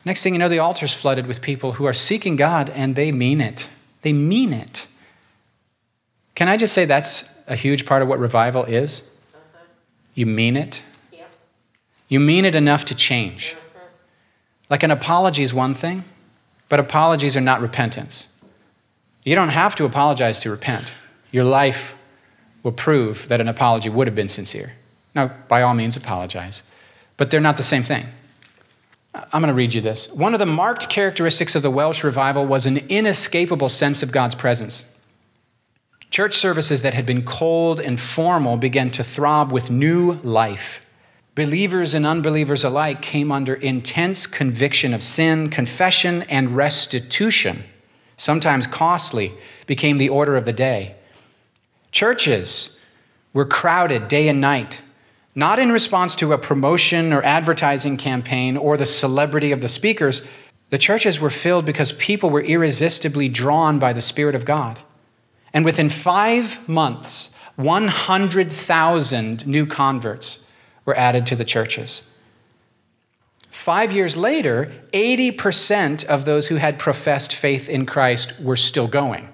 Next 0.05 0.23
thing 0.23 0.33
you 0.33 0.39
know, 0.39 0.49
the 0.49 0.59
altar's 0.59 0.93
flooded 0.93 1.27
with 1.27 1.41
people 1.41 1.73
who 1.73 1.85
are 1.85 1.93
seeking 1.93 2.35
God 2.35 2.71
and 2.71 2.95
they 2.95 3.11
mean 3.11 3.41
it. 3.41 3.67
They 4.05 4.13
mean 4.13 4.53
it. 4.53 4.85
Can 6.35 6.47
I 6.47 6.57
just 6.57 6.73
say 6.73 6.85
that's 6.85 7.27
a 7.47 7.55
huge 7.55 7.87
part 7.87 8.03
of 8.03 8.07
what 8.07 8.19
revival 8.19 8.63
is? 8.63 9.01
Uh-huh. 9.33 9.63
You 10.13 10.27
mean 10.27 10.55
it. 10.55 10.83
You 12.07 12.19
mean 12.19 12.45
it 12.45 12.53
enough 12.53 12.85
to 12.85 12.93
change. 12.93 13.55
Uh-huh. 13.55 13.87
Like 14.69 14.83
an 14.83 14.91
apology 14.91 15.41
is 15.41 15.55
one 15.55 15.73
thing, 15.73 16.03
but 16.69 16.79
apologies 16.79 17.35
are 17.35 17.41
not 17.41 17.61
repentance. 17.61 18.27
You 19.23 19.33
don't 19.33 19.49
have 19.49 19.75
to 19.77 19.85
apologize 19.85 20.39
to 20.41 20.51
repent. 20.51 20.93
Your 21.31 21.43
life 21.43 21.95
will 22.61 22.73
prove 22.73 23.27
that 23.29 23.41
an 23.41 23.47
apology 23.47 23.89
would 23.89 24.05
have 24.05 24.15
been 24.15 24.29
sincere. 24.29 24.73
Now, 25.15 25.31
by 25.47 25.63
all 25.63 25.73
means, 25.73 25.97
apologize, 25.97 26.61
but 27.17 27.31
they're 27.31 27.41
not 27.41 27.57
the 27.57 27.63
same 27.63 27.81
thing. 27.81 28.05
I'm 29.15 29.41
going 29.41 29.47
to 29.47 29.53
read 29.53 29.73
you 29.73 29.81
this. 29.81 30.11
One 30.11 30.33
of 30.33 30.39
the 30.39 30.45
marked 30.45 30.89
characteristics 30.89 31.55
of 31.55 31.61
the 31.61 31.71
Welsh 31.71 32.03
revival 32.03 32.45
was 32.45 32.65
an 32.65 32.77
inescapable 32.89 33.69
sense 33.69 34.03
of 34.03 34.11
God's 34.11 34.35
presence. 34.35 34.83
Church 36.11 36.35
services 36.35 36.81
that 36.81 36.93
had 36.93 37.05
been 37.05 37.23
cold 37.23 37.79
and 37.79 37.99
formal 37.99 38.57
began 38.57 38.89
to 38.91 39.03
throb 39.03 39.51
with 39.51 39.71
new 39.71 40.13
life. 40.23 40.85
Believers 41.33 41.93
and 41.93 42.05
unbelievers 42.05 42.63
alike 42.63 43.01
came 43.01 43.31
under 43.31 43.55
intense 43.55 44.25
conviction 44.25 44.93
of 44.93 45.03
sin, 45.03 45.49
confession, 45.49 46.21
and 46.23 46.55
restitution, 46.55 47.63
sometimes 48.15 48.67
costly, 48.67 49.33
became 49.67 49.97
the 49.97 50.09
order 50.09 50.37
of 50.37 50.45
the 50.45 50.53
day. 50.53 50.95
Churches 51.91 52.79
were 53.33 53.45
crowded 53.45 54.07
day 54.07 54.29
and 54.29 54.39
night, 54.39 54.81
not 55.35 55.59
in 55.59 55.71
response 55.71 56.15
to 56.15 56.31
a 56.31 56.37
promotion 56.37 57.11
or 57.11 57.21
advertising 57.23 57.97
campaign 57.97 58.55
or 58.55 58.77
the 58.77 58.85
celebrity 58.85 59.51
of 59.51 59.61
the 59.61 59.67
speakers. 59.67 60.21
The 60.69 60.77
churches 60.77 61.19
were 61.19 61.29
filled 61.29 61.65
because 61.65 61.91
people 61.93 62.29
were 62.29 62.41
irresistibly 62.41 63.27
drawn 63.27 63.77
by 63.77 63.91
the 63.91 64.01
Spirit 64.01 64.33
of 64.33 64.45
God. 64.45 64.79
And 65.53 65.65
within 65.65 65.89
five 65.89 66.67
months, 66.67 67.35
100,000 67.57 69.45
new 69.45 69.65
converts 69.65 70.39
were 70.85 70.97
added 70.97 71.25
to 71.27 71.35
the 71.35 71.45
churches. 71.45 72.09
Five 73.49 73.91
years 73.91 74.17
later, 74.17 74.69
80% 74.91 76.05
of 76.05 76.25
those 76.25 76.47
who 76.47 76.55
had 76.55 76.77
professed 76.77 77.33
faith 77.33 77.69
in 77.69 77.85
Christ 77.85 78.39
were 78.39 78.57
still 78.57 78.87
going. 78.87 79.29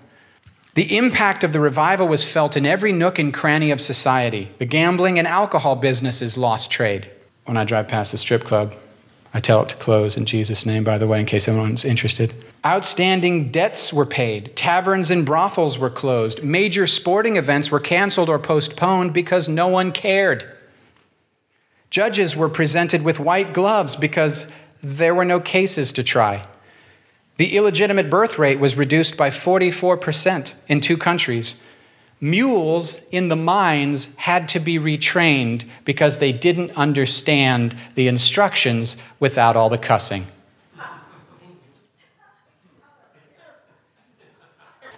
The 0.74 0.96
impact 0.96 1.44
of 1.44 1.52
the 1.52 1.60
revival 1.60 2.08
was 2.08 2.24
felt 2.24 2.56
in 2.56 2.66
every 2.66 2.94
nook 2.94 3.20
and 3.20 3.34
cranny 3.34 3.72
of 3.72 3.82
society. 3.82 4.50
The 4.58 4.66
gambling 4.66 5.20
and 5.20 5.28
alcohol 5.28 5.76
businesses 5.76 6.38
lost 6.38 6.72
trade. 6.72 7.10
When 7.46 7.58
I 7.58 7.66
drive 7.66 7.90
past 7.90 8.14
the 8.14 8.18
strip 8.18 8.46
club, 8.46 8.76
I 9.34 9.42
tell 9.42 9.64
it 9.64 9.70
to 9.70 9.76
close 9.76 10.16
in 10.16 10.26
Jesus' 10.26 10.66
name, 10.66 10.86
by 10.86 10.98
the 10.98 11.08
way, 11.08 11.20
in 11.20 11.26
case 11.26 11.48
anyone's 11.48 11.84
interested. 11.84 12.34
Outstanding 12.66 13.52
debts 13.52 13.92
were 13.92 14.06
paid. 14.06 14.56
Taverns 14.56 15.12
and 15.12 15.26
brothels 15.26 15.78
were 15.78 15.90
closed. 15.90 16.44
Major 16.44 16.88
sporting 16.88 17.36
events 17.36 17.70
were 17.70 17.80
canceled 17.80 18.30
or 18.30 18.40
postponed 18.40 19.14
because 19.14 19.50
no 19.50 19.68
one 19.68 19.92
cared. 19.92 20.50
Judges 21.90 22.36
were 22.36 22.50
presented 22.50 23.04
with 23.04 23.20
white 23.20 23.54
gloves 23.54 23.98
because 23.98 24.48
there 24.82 25.16
were 25.16 25.26
no 25.26 25.40
cases 25.42 25.92
to 25.94 26.04
try. 26.04 26.46
The 27.42 27.58
illegitimate 27.58 28.08
birth 28.08 28.38
rate 28.38 28.60
was 28.60 28.78
reduced 28.78 29.18
by 29.18 29.32
44% 29.32 30.54
in 30.68 30.80
two 30.80 30.96
countries. 30.96 31.56
Mules 32.20 33.04
in 33.10 33.30
the 33.30 33.36
mines 33.36 34.14
had 34.18 34.48
to 34.50 34.60
be 34.60 34.78
retrained 34.78 35.66
because 35.84 36.20
they 36.20 36.32
didn't 36.32 36.70
understand 36.78 37.76
the 37.96 38.08
instructions 38.08 38.96
without 39.20 39.56
all 39.56 39.70
the 39.70 39.80
cussing. 39.80 40.28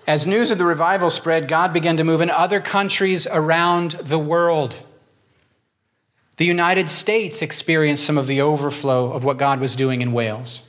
As 0.05 0.27
news 0.27 0.51
of 0.51 0.57
the 0.57 0.65
revival 0.65 1.09
spread, 1.09 1.47
God 1.47 1.71
began 1.71 1.95
to 1.95 2.03
move 2.03 2.19
in 2.19 2.29
other 2.29 2.59
countries 2.59 3.25
around 3.25 3.91
the 3.91 4.19
world. 4.19 4.81
The 6.35 6.45
United 6.45 6.89
States 6.89 7.41
experienced 7.41 8.03
some 8.03 8.17
of 8.17 8.27
the 8.27 8.41
overflow 8.41 9.13
of 9.13 9.23
what 9.23 9.37
God 9.37 9.61
was 9.61 9.77
doing 9.77 10.01
in 10.01 10.11
Wales. 10.11 10.61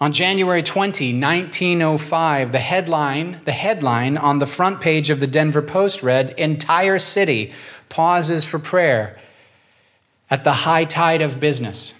On 0.00 0.12
January 0.12 0.62
20, 0.62 1.18
1905, 1.20 2.52
the 2.52 2.58
headline, 2.58 3.40
the 3.44 3.52
headline 3.52 4.16
on 4.18 4.38
the 4.38 4.46
front 4.46 4.80
page 4.80 5.08
of 5.08 5.20
the 5.20 5.26
Denver 5.26 5.62
Post 5.62 6.02
read, 6.02 6.30
Entire 6.30 6.98
city 6.98 7.52
pauses 7.88 8.44
for 8.44 8.58
prayer 8.58 9.16
at 10.28 10.42
the 10.42 10.52
high 10.52 10.84
tide 10.84 11.22
of 11.22 11.38
business. 11.38 11.94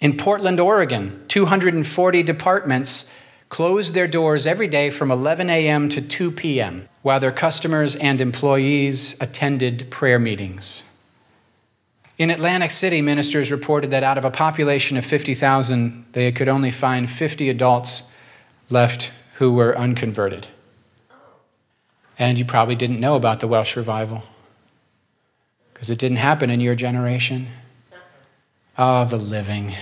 In 0.00 0.16
Portland, 0.16 0.58
Oregon, 0.58 1.24
240 1.28 2.22
departments 2.24 3.10
closed 3.48 3.94
their 3.94 4.08
doors 4.08 4.44
every 4.44 4.66
day 4.66 4.90
from 4.90 5.12
11 5.12 5.48
a.m. 5.48 5.88
to 5.90 6.00
2 6.00 6.32
p.m., 6.32 6.88
while 7.02 7.20
their 7.20 7.30
customers 7.30 7.94
and 7.94 8.20
employees 8.20 9.14
attended 9.20 9.88
prayer 9.90 10.18
meetings. 10.18 10.82
In 12.16 12.30
Atlantic 12.30 12.70
City, 12.70 13.02
ministers 13.02 13.50
reported 13.50 13.90
that 13.90 14.04
out 14.04 14.18
of 14.18 14.24
a 14.24 14.30
population 14.30 14.96
of 14.96 15.04
50,000, 15.04 16.06
they 16.12 16.30
could 16.30 16.48
only 16.48 16.70
find 16.70 17.10
50 17.10 17.48
adults 17.50 18.10
left 18.70 19.10
who 19.34 19.52
were 19.52 19.76
unconverted. 19.76 20.46
And 22.16 22.38
you 22.38 22.44
probably 22.44 22.76
didn't 22.76 23.00
know 23.00 23.16
about 23.16 23.40
the 23.40 23.48
Welsh 23.48 23.76
revival 23.76 24.22
because 25.72 25.90
it 25.90 25.98
didn't 25.98 26.18
happen 26.18 26.50
in 26.50 26.60
your 26.60 26.76
generation. 26.76 27.48
Oh, 28.78 29.04
the 29.04 29.16
living. 29.16 29.74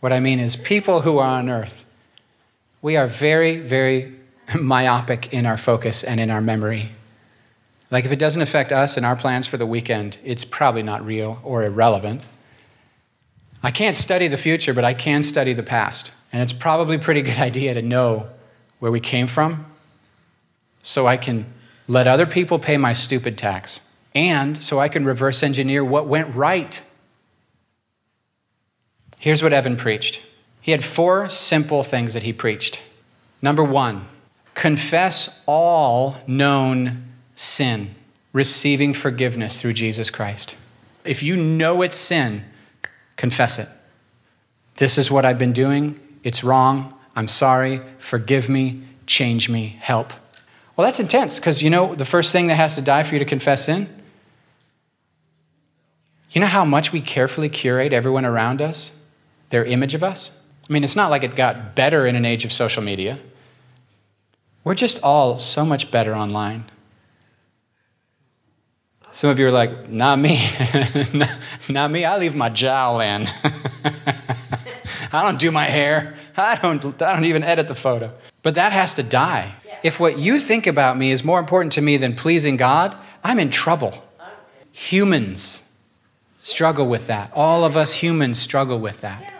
What 0.00 0.12
I 0.12 0.20
mean 0.20 0.38
is, 0.38 0.56
people 0.56 1.02
who 1.02 1.18
are 1.18 1.38
on 1.38 1.48
earth, 1.48 1.86
we 2.82 2.96
are 2.96 3.06
very, 3.06 3.58
very 3.58 4.14
myopic 4.60 5.32
in 5.32 5.46
our 5.46 5.56
focus 5.56 6.04
and 6.04 6.20
in 6.20 6.30
our 6.30 6.42
memory. 6.42 6.90
Like, 7.92 8.06
if 8.06 8.10
it 8.10 8.18
doesn't 8.18 8.40
affect 8.40 8.72
us 8.72 8.96
and 8.96 9.04
our 9.04 9.14
plans 9.14 9.46
for 9.46 9.58
the 9.58 9.66
weekend, 9.66 10.16
it's 10.24 10.46
probably 10.46 10.82
not 10.82 11.04
real 11.04 11.38
or 11.44 11.62
irrelevant. 11.62 12.22
I 13.62 13.70
can't 13.70 13.98
study 13.98 14.28
the 14.28 14.38
future, 14.38 14.72
but 14.72 14.82
I 14.82 14.94
can 14.94 15.22
study 15.22 15.52
the 15.52 15.62
past. 15.62 16.12
And 16.32 16.40
it's 16.40 16.54
probably 16.54 16.96
a 16.96 16.98
pretty 16.98 17.20
good 17.20 17.38
idea 17.38 17.74
to 17.74 17.82
know 17.82 18.28
where 18.78 18.90
we 18.90 18.98
came 18.98 19.26
from 19.26 19.66
so 20.82 21.06
I 21.06 21.18
can 21.18 21.44
let 21.86 22.08
other 22.08 22.24
people 22.24 22.58
pay 22.58 22.78
my 22.78 22.94
stupid 22.94 23.36
tax 23.36 23.82
and 24.14 24.56
so 24.56 24.80
I 24.80 24.88
can 24.88 25.04
reverse 25.04 25.42
engineer 25.42 25.84
what 25.84 26.06
went 26.06 26.34
right. 26.34 26.80
Here's 29.18 29.42
what 29.42 29.52
Evan 29.52 29.76
preached 29.76 30.22
he 30.62 30.70
had 30.70 30.82
four 30.82 31.28
simple 31.28 31.82
things 31.82 32.14
that 32.14 32.22
he 32.22 32.32
preached. 32.32 32.82
Number 33.42 33.64
one, 33.64 34.06
confess 34.54 35.42
all 35.46 36.16
known 36.26 37.11
sin. 37.42 37.94
receiving 38.32 38.94
forgiveness 38.94 39.60
through 39.60 39.74
Jesus 39.74 40.10
Christ. 40.10 40.56
If 41.04 41.22
you 41.22 41.36
know 41.36 41.82
it's 41.82 41.96
sin, 41.96 42.44
confess 43.16 43.58
it. 43.58 43.68
This 44.76 44.96
is 44.96 45.10
what 45.10 45.26
I've 45.26 45.38
been 45.38 45.52
doing. 45.52 46.00
It's 46.24 46.42
wrong. 46.42 46.94
I'm 47.14 47.28
sorry. 47.28 47.80
Forgive 47.98 48.48
me. 48.48 48.82
Change 49.06 49.50
me. 49.50 49.76
Help. 49.80 50.14
Well, 50.76 50.86
that's 50.86 51.00
intense 51.00 51.38
because 51.38 51.62
you 51.62 51.68
know 51.68 51.94
the 51.94 52.06
first 52.06 52.32
thing 52.32 52.46
that 52.46 52.54
has 52.54 52.74
to 52.76 52.80
die 52.80 53.02
for 53.02 53.14
you 53.14 53.18
to 53.18 53.26
confess 53.26 53.66
sin? 53.66 53.88
You 56.30 56.40
know 56.40 56.46
how 56.46 56.64
much 56.64 56.92
we 56.92 57.02
carefully 57.02 57.50
curate 57.50 57.92
everyone 57.92 58.24
around 58.24 58.62
us, 58.62 58.92
their 59.50 59.66
image 59.66 59.94
of 59.94 60.02
us? 60.02 60.30
I 60.68 60.72
mean, 60.72 60.84
it's 60.84 60.96
not 60.96 61.10
like 61.10 61.22
it 61.22 61.36
got 61.36 61.74
better 61.74 62.06
in 62.06 62.16
an 62.16 62.24
age 62.24 62.46
of 62.46 62.52
social 62.52 62.82
media. 62.82 63.18
We're 64.64 64.74
just 64.74 64.98
all 65.02 65.38
so 65.38 65.66
much 65.66 65.90
better 65.90 66.14
online. 66.14 66.64
Some 69.12 69.28
of 69.28 69.38
you 69.38 69.46
are 69.46 69.52
like, 69.52 69.88
not 69.88 70.18
me. 70.18 70.42
not 71.68 71.90
me. 71.90 72.04
I 72.04 72.16
leave 72.16 72.34
my 72.34 72.48
jowl 72.48 73.00
in. 73.00 73.28
I 75.12 75.22
don't 75.22 75.38
do 75.38 75.50
my 75.50 75.66
hair. 75.66 76.14
I 76.36 76.56
don't, 76.56 77.02
I 77.02 77.12
don't 77.12 77.26
even 77.26 77.42
edit 77.44 77.68
the 77.68 77.74
photo. 77.74 78.12
But 78.42 78.54
that 78.54 78.72
has 78.72 78.94
to 78.94 79.02
die. 79.02 79.54
If 79.82 80.00
what 80.00 80.18
you 80.18 80.40
think 80.40 80.66
about 80.66 80.96
me 80.96 81.10
is 81.10 81.24
more 81.24 81.38
important 81.38 81.72
to 81.74 81.82
me 81.82 81.98
than 81.98 82.14
pleasing 82.14 82.56
God, 82.56 83.00
I'm 83.22 83.38
in 83.38 83.50
trouble. 83.50 84.02
Humans 84.72 85.68
struggle 86.42 86.86
with 86.86 87.06
that. 87.08 87.30
All 87.34 87.64
of 87.64 87.76
us 87.76 87.92
humans 87.94 88.38
struggle 88.38 88.78
with 88.78 89.02
that. 89.02 89.32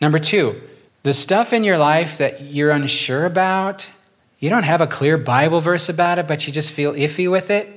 Number 0.00 0.18
two, 0.18 0.60
the 1.02 1.14
stuff 1.14 1.52
in 1.52 1.64
your 1.64 1.78
life 1.78 2.18
that 2.18 2.42
you're 2.42 2.70
unsure 2.70 3.26
about, 3.26 3.90
you 4.38 4.48
don't 4.48 4.64
have 4.64 4.80
a 4.80 4.86
clear 4.86 5.18
Bible 5.18 5.60
verse 5.60 5.88
about 5.88 6.18
it, 6.18 6.26
but 6.26 6.46
you 6.46 6.52
just 6.52 6.72
feel 6.72 6.94
iffy 6.94 7.30
with 7.30 7.50
it, 7.50 7.73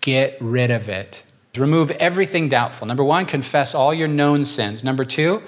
get 0.00 0.36
rid 0.40 0.70
of 0.70 0.88
it. 0.88 1.22
Remove 1.56 1.90
everything 1.92 2.48
doubtful. 2.48 2.86
Number 2.86 3.04
one, 3.04 3.26
confess 3.26 3.74
all 3.74 3.92
your 3.92 4.08
known 4.08 4.44
sins. 4.44 4.84
Number 4.84 5.04
two, 5.04 5.42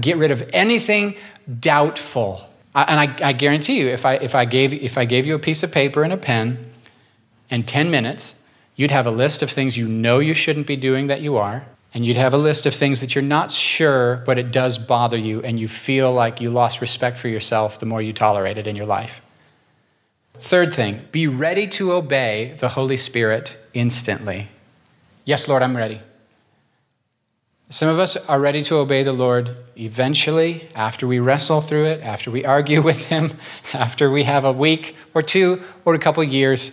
get 0.00 0.16
rid 0.16 0.30
of 0.30 0.48
anything 0.52 1.16
doubtful. 1.60 2.48
And 2.74 3.00
I, 3.00 3.28
I, 3.28 3.32
guarantee 3.32 3.78
you, 3.78 3.86
if 3.86 4.04
I, 4.04 4.14
if, 4.14 4.34
I 4.34 4.44
gave, 4.44 4.74
if 4.74 4.98
I 4.98 5.04
gave 5.04 5.24
you 5.24 5.34
a 5.34 5.38
piece 5.38 5.62
of 5.62 5.72
paper 5.72 6.02
and 6.02 6.12
a 6.12 6.16
pen 6.16 6.70
and 7.48 7.66
10 7.66 7.90
minutes, 7.90 8.38
you'd 8.74 8.90
have 8.90 9.06
a 9.06 9.10
list 9.10 9.42
of 9.42 9.50
things 9.50 9.78
you 9.78 9.88
know 9.88 10.18
you 10.18 10.34
shouldn't 10.34 10.66
be 10.66 10.76
doing 10.76 11.06
that 11.06 11.20
you 11.20 11.36
are. 11.36 11.66
And 11.94 12.04
you'd 12.04 12.18
have 12.18 12.34
a 12.34 12.38
list 12.38 12.66
of 12.66 12.74
things 12.74 13.00
that 13.00 13.14
you're 13.14 13.24
not 13.24 13.50
sure, 13.50 14.22
but 14.26 14.38
it 14.38 14.52
does 14.52 14.76
bother 14.76 15.16
you, 15.16 15.40
and 15.40 15.58
you 15.58 15.66
feel 15.66 16.12
like 16.12 16.42
you 16.42 16.50
lost 16.50 16.82
respect 16.82 17.16
for 17.16 17.28
yourself 17.28 17.80
the 17.80 17.86
more 17.86 18.02
you 18.02 18.12
tolerate 18.12 18.58
it 18.58 18.66
in 18.66 18.76
your 18.76 18.84
life. 18.84 19.22
Third 20.38 20.72
thing, 20.72 21.00
be 21.12 21.26
ready 21.26 21.66
to 21.68 21.92
obey 21.92 22.54
the 22.58 22.70
Holy 22.70 22.96
Spirit 22.96 23.56
instantly. 23.74 24.48
Yes, 25.24 25.48
Lord, 25.48 25.62
I'm 25.62 25.76
ready. 25.76 26.00
Some 27.68 27.88
of 27.88 27.98
us 27.98 28.16
are 28.16 28.38
ready 28.38 28.62
to 28.64 28.76
obey 28.76 29.02
the 29.02 29.12
Lord 29.12 29.56
eventually, 29.76 30.68
after 30.74 31.06
we 31.06 31.18
wrestle 31.18 31.60
through 31.60 31.86
it, 31.86 32.00
after 32.00 32.30
we 32.30 32.44
argue 32.44 32.80
with 32.90 33.06
Him, 33.06 33.32
after 33.72 34.10
we 34.10 34.22
have 34.22 34.44
a 34.44 34.52
week 34.52 34.94
or 35.14 35.22
two 35.22 35.62
or 35.84 35.94
a 35.94 35.98
couple 35.98 36.22
years 36.22 36.70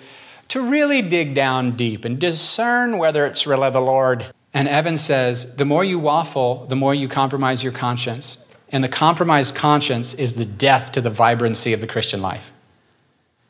to 0.50 0.62
really 0.62 1.02
dig 1.02 1.34
down 1.34 1.76
deep 1.76 2.06
and 2.06 2.20
discern 2.20 3.00
whether 3.00 3.26
it's 3.26 3.48
really 3.48 3.72
the 3.72 3.82
Lord. 3.82 4.32
And 4.54 4.68
Evan 4.68 5.00
says 5.00 5.56
the 5.56 5.66
more 5.66 5.84
you 5.84 5.98
waffle, 5.98 6.68
the 6.68 6.76
more 6.76 6.94
you 6.94 7.08
compromise 7.08 7.64
your 7.64 7.74
conscience. 7.74 8.38
And 8.70 8.84
the 8.84 8.90
compromised 8.90 9.56
conscience 9.56 10.14
is 10.14 10.34
the 10.34 10.46
death 10.46 10.92
to 10.92 11.02
the 11.02 11.10
vibrancy 11.10 11.74
of 11.74 11.82
the 11.82 11.88
Christian 11.88 12.22
life. 12.22 12.52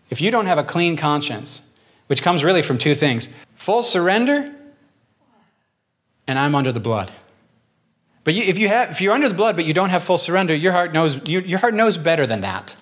If 0.09 0.21
you 0.21 0.31
don't 0.31 0.45
have 0.45 0.57
a 0.57 0.63
clean 0.63 0.97
conscience, 0.97 1.61
which 2.07 2.21
comes 2.21 2.43
really 2.43 2.61
from 2.61 2.77
two 2.77 2.95
things 2.95 3.29
full 3.55 3.83
surrender, 3.83 4.53
and 6.27 6.39
I'm 6.39 6.55
under 6.55 6.71
the 6.71 6.79
blood. 6.79 7.11
But 8.23 8.33
you, 8.33 8.43
if, 8.43 8.57
you 8.57 8.67
have, 8.67 8.91
if 8.91 9.01
you're 9.01 9.13
under 9.13 9.27
the 9.27 9.35
blood 9.35 9.55
but 9.55 9.65
you 9.65 9.73
don't 9.73 9.89
have 9.89 10.03
full 10.03 10.17
surrender, 10.17 10.55
your 10.55 10.71
heart, 10.71 10.93
knows, 10.93 11.27
you, 11.27 11.41
your 11.41 11.59
heart 11.59 11.73
knows 11.73 11.97
better 11.97 12.25
than 12.25 12.41
that. 12.41 12.75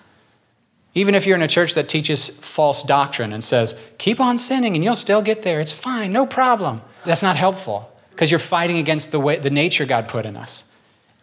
Even 0.94 1.14
if 1.14 1.26
you're 1.26 1.36
in 1.36 1.42
a 1.42 1.48
church 1.48 1.74
that 1.74 1.88
teaches 1.88 2.28
false 2.28 2.82
doctrine 2.82 3.32
and 3.32 3.42
says, 3.42 3.74
keep 3.98 4.20
on 4.20 4.38
sinning 4.38 4.74
and 4.74 4.84
you'll 4.84 4.94
still 4.94 5.22
get 5.22 5.42
there, 5.42 5.58
it's 5.58 5.72
fine, 5.72 6.12
no 6.12 6.26
problem. 6.26 6.82
That's 7.04 7.22
not 7.22 7.36
helpful 7.36 7.90
because 8.10 8.30
you're 8.30 8.38
fighting 8.38 8.76
against 8.76 9.10
the, 9.10 9.18
way, 9.18 9.38
the 9.38 9.50
nature 9.50 9.86
God 9.86 10.08
put 10.08 10.26
in 10.26 10.36
us. 10.36 10.64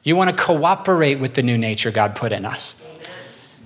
You 0.04 0.16
want 0.16 0.36
to 0.36 0.44
cooperate 0.44 1.20
with 1.20 1.36
the 1.36 1.44
new 1.44 1.58
nature 1.58 1.92
God 1.92 2.16
put 2.16 2.32
in 2.32 2.46
us. 2.46 2.84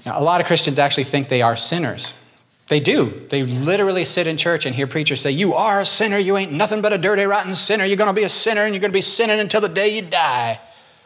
Now, 0.05 0.19
a 0.19 0.23
lot 0.23 0.41
of 0.41 0.47
Christians 0.47 0.77
actually 0.77 1.05
think 1.05 1.29
they 1.29 1.41
are 1.41 1.55
sinners. 1.55 2.13
They 2.73 2.79
do. 2.79 3.27
They 3.29 3.43
literally 3.43 4.03
sit 4.03 4.25
in 4.25 4.35
church 4.35 4.65
and 4.65 4.75
hear 4.75 4.87
preachers 4.87 5.21
say, 5.21 5.29
You 5.29 5.53
are 5.53 5.79
a 5.79 5.85
sinner. 5.85 6.17
You 6.17 6.37
ain't 6.37 6.51
nothing 6.51 6.81
but 6.81 6.91
a 6.91 6.97
dirty, 6.97 7.21
rotten 7.21 7.53
sinner. 7.53 7.85
You're 7.85 7.97
going 7.97 8.07
to 8.07 8.19
be 8.19 8.23
a 8.23 8.29
sinner 8.29 8.63
and 8.63 8.73
you're 8.73 8.81
going 8.81 8.89
to 8.89 8.97
be 8.97 8.99
sinning 8.99 9.39
until 9.39 9.61
the 9.61 9.69
day 9.69 9.95
you 9.95 10.01
die. 10.01 10.59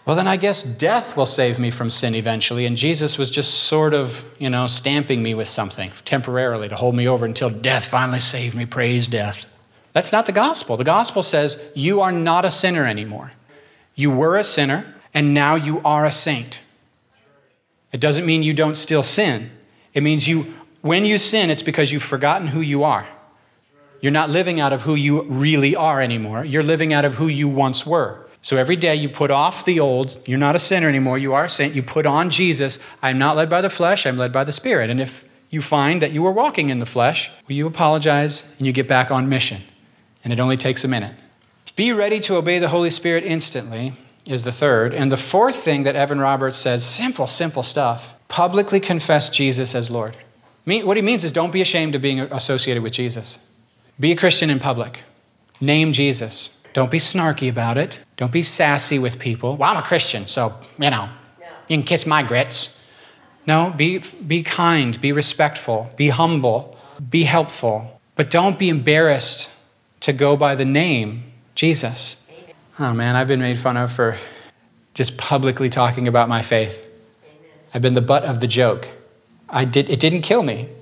Well, 0.06 0.16
then 0.16 0.30
I 0.30 0.38
guess 0.38 0.64
death 0.64 1.18
will 1.18 1.26
save 1.26 1.60
me 1.60 1.70
from 1.70 1.90
sin 1.90 2.16
eventually. 2.16 2.66
And 2.66 2.78
Jesus 2.78 3.18
was 3.18 3.30
just 3.30 3.66
sort 3.66 3.94
of, 3.94 4.24
you 4.40 4.50
know, 4.50 4.66
stamping 4.68 5.22
me 5.22 5.34
with 5.34 5.50
something 5.50 5.92
temporarily 6.06 6.70
to 6.70 6.76
hold 6.78 6.96
me 6.96 7.06
over 7.06 7.26
until 7.26 7.50
death 7.50 7.84
finally 7.84 8.22
saved 8.22 8.56
me. 8.56 8.66
Praise 8.66 9.06
death. 9.06 9.46
That's 9.92 10.14
not 10.14 10.26
the 10.26 10.32
gospel. 10.32 10.78
The 10.78 10.86
gospel 10.86 11.22
says 11.22 11.62
you 11.76 12.00
are 12.00 12.14
not 12.14 12.46
a 12.46 12.50
sinner 12.50 12.86
anymore. 12.88 13.34
You 13.94 14.10
were 14.10 14.38
a 14.38 14.44
sinner, 14.46 14.86
and 15.14 15.34
now 15.34 15.56
you 15.56 15.82
are 15.84 16.06
a 16.06 16.12
saint. 16.12 16.62
It 17.92 18.00
doesn't 18.00 18.26
mean 18.26 18.42
you 18.42 18.54
don't 18.54 18.78
still 18.78 19.04
sin. 19.04 19.52
It 19.94 20.02
means 20.02 20.30
you 20.30 20.54
when 20.82 21.06
you 21.06 21.18
sin, 21.18 21.50
it's 21.50 21.64
because 21.64 21.92
you've 21.92 22.04
forgotten 22.04 22.48
who 22.48 22.62
you 22.62 22.84
are. 22.84 23.06
You're 24.00 24.12
not 24.12 24.30
living 24.30 24.60
out 24.60 24.74
of 24.74 24.82
who 24.84 24.96
you 24.96 25.24
really 25.24 25.76
are 25.76 26.02
anymore. 26.02 26.46
You're 26.46 26.64
living 26.64 26.94
out 26.94 27.06
of 27.06 27.16
who 27.16 27.28
you 27.28 27.48
once 27.48 27.86
were. 27.86 28.28
So 28.42 28.56
every 28.58 28.76
day 28.76 28.96
you 28.96 29.10
put 29.10 29.32
off 29.32 29.66
the 29.66 29.80
old. 29.80 30.20
You're 30.26 30.38
not 30.38 30.56
a 30.56 30.60
sinner 30.60 30.88
anymore. 30.88 31.18
You 31.18 31.34
are 31.34 31.46
a 31.46 31.50
saint. 31.50 31.74
You 31.74 31.84
put 31.84 32.06
on 32.06 32.30
Jesus. 32.30 32.80
I'm 33.02 33.18
not 33.18 33.36
led 33.36 33.50
by 33.50 33.62
the 33.62 33.70
flesh. 33.70 34.06
I'm 34.06 34.18
led 34.18 34.32
by 34.32 34.44
the 34.44 34.52
Spirit. 34.52 34.90
And 34.90 35.02
if 35.02 35.26
you 35.50 35.62
find 35.62 36.02
that 36.02 36.12
you 36.12 36.22
were 36.22 36.32
walking 36.32 36.70
in 36.70 36.80
the 36.80 36.86
flesh, 36.86 37.32
you 37.48 37.66
apologize 37.66 38.44
and 38.58 38.68
you 38.68 38.74
get 38.74 38.88
back 38.88 39.12
on 39.12 39.28
mission. 39.28 39.62
And 40.24 40.32
it 40.32 40.40
only 40.40 40.58
takes 40.58 40.84
a 40.84 40.88
minute. 40.88 41.16
Be 41.76 41.92
ready 41.92 42.20
to 42.22 42.36
obey 42.36 42.60
the 42.60 42.70
Holy 42.70 42.90
Spirit 42.90 43.24
instantly 43.24 43.94
is 44.26 44.44
the 44.44 44.52
third. 44.52 44.94
And 44.94 45.12
the 45.12 45.18
fourth 45.18 45.56
thing 45.56 45.84
that 45.84 45.96
Evan 45.96 46.20
Roberts 46.20 46.58
says 46.58 46.86
simple, 46.86 47.28
simple 47.28 47.64
stuff 47.64 48.16
publicly 48.28 48.80
confess 48.80 49.30
Jesus 49.30 49.74
as 49.74 49.90
Lord. 49.90 50.16
What 50.68 50.98
he 50.98 51.02
means 51.02 51.24
is 51.24 51.32
don't 51.32 51.52
be 51.52 51.62
ashamed 51.62 51.96
of 51.96 52.02
being 52.02 52.20
associated 52.20 52.84
with 52.84 52.92
Jesus. 52.92 53.40
Be 53.98 54.12
a 54.12 54.18
Christian 54.18 54.50
in 54.50 54.60
public. 54.60 55.04
Name 55.62 55.94
Jesus. 55.94 56.50
Don't 56.74 56.92
be 56.92 57.00
snarky 57.00 57.50
about 57.50 57.78
it. 57.78 58.02
Don't 58.18 58.34
be 58.34 58.44
sassy 58.44 59.00
with 59.00 59.18
people. 59.18 59.56
Well, 59.56 59.72
I'm 59.72 59.78
a 59.78 59.82
Christian, 59.82 60.28
so, 60.28 60.54
you 60.78 60.90
know, 60.90 61.10
you 61.70 61.78
can 61.78 61.84
kiss 61.84 62.06
my 62.06 62.22
grits. 62.22 62.84
No, 63.48 63.74
be, 63.76 64.00
be 64.28 64.44
kind, 64.44 65.00
be 65.00 65.14
respectful, 65.14 65.90
be 65.96 66.10
humble, 66.10 66.78
be 67.10 67.24
helpful. 67.24 68.02
But 68.16 68.30
don't 68.30 68.60
be 68.60 68.68
embarrassed 68.68 69.50
to 70.02 70.12
go 70.12 70.36
by 70.36 70.56
the 70.56 70.66
name 70.66 71.32
Jesus. 71.56 72.18
Oh 72.78 72.94
man, 72.94 73.16
I've 73.16 73.28
been 73.28 73.40
made 73.40 73.58
fun 73.58 73.78
of 73.78 73.92
for 73.92 74.18
just 74.94 75.18
publicly 75.18 75.70
talking 75.70 76.10
about 76.10 76.28
my 76.28 76.42
faith. 76.42 76.86
I've 77.74 77.82
been 77.82 77.96
the 77.96 78.02
butt 78.02 78.26
of 78.26 78.42
the 78.42 78.48
joke. 78.48 78.90
I 79.50 79.66
did, 79.66 79.90
it 79.90 80.00
didn't 80.00 80.22
kill 80.22 80.44
me. 80.44 80.70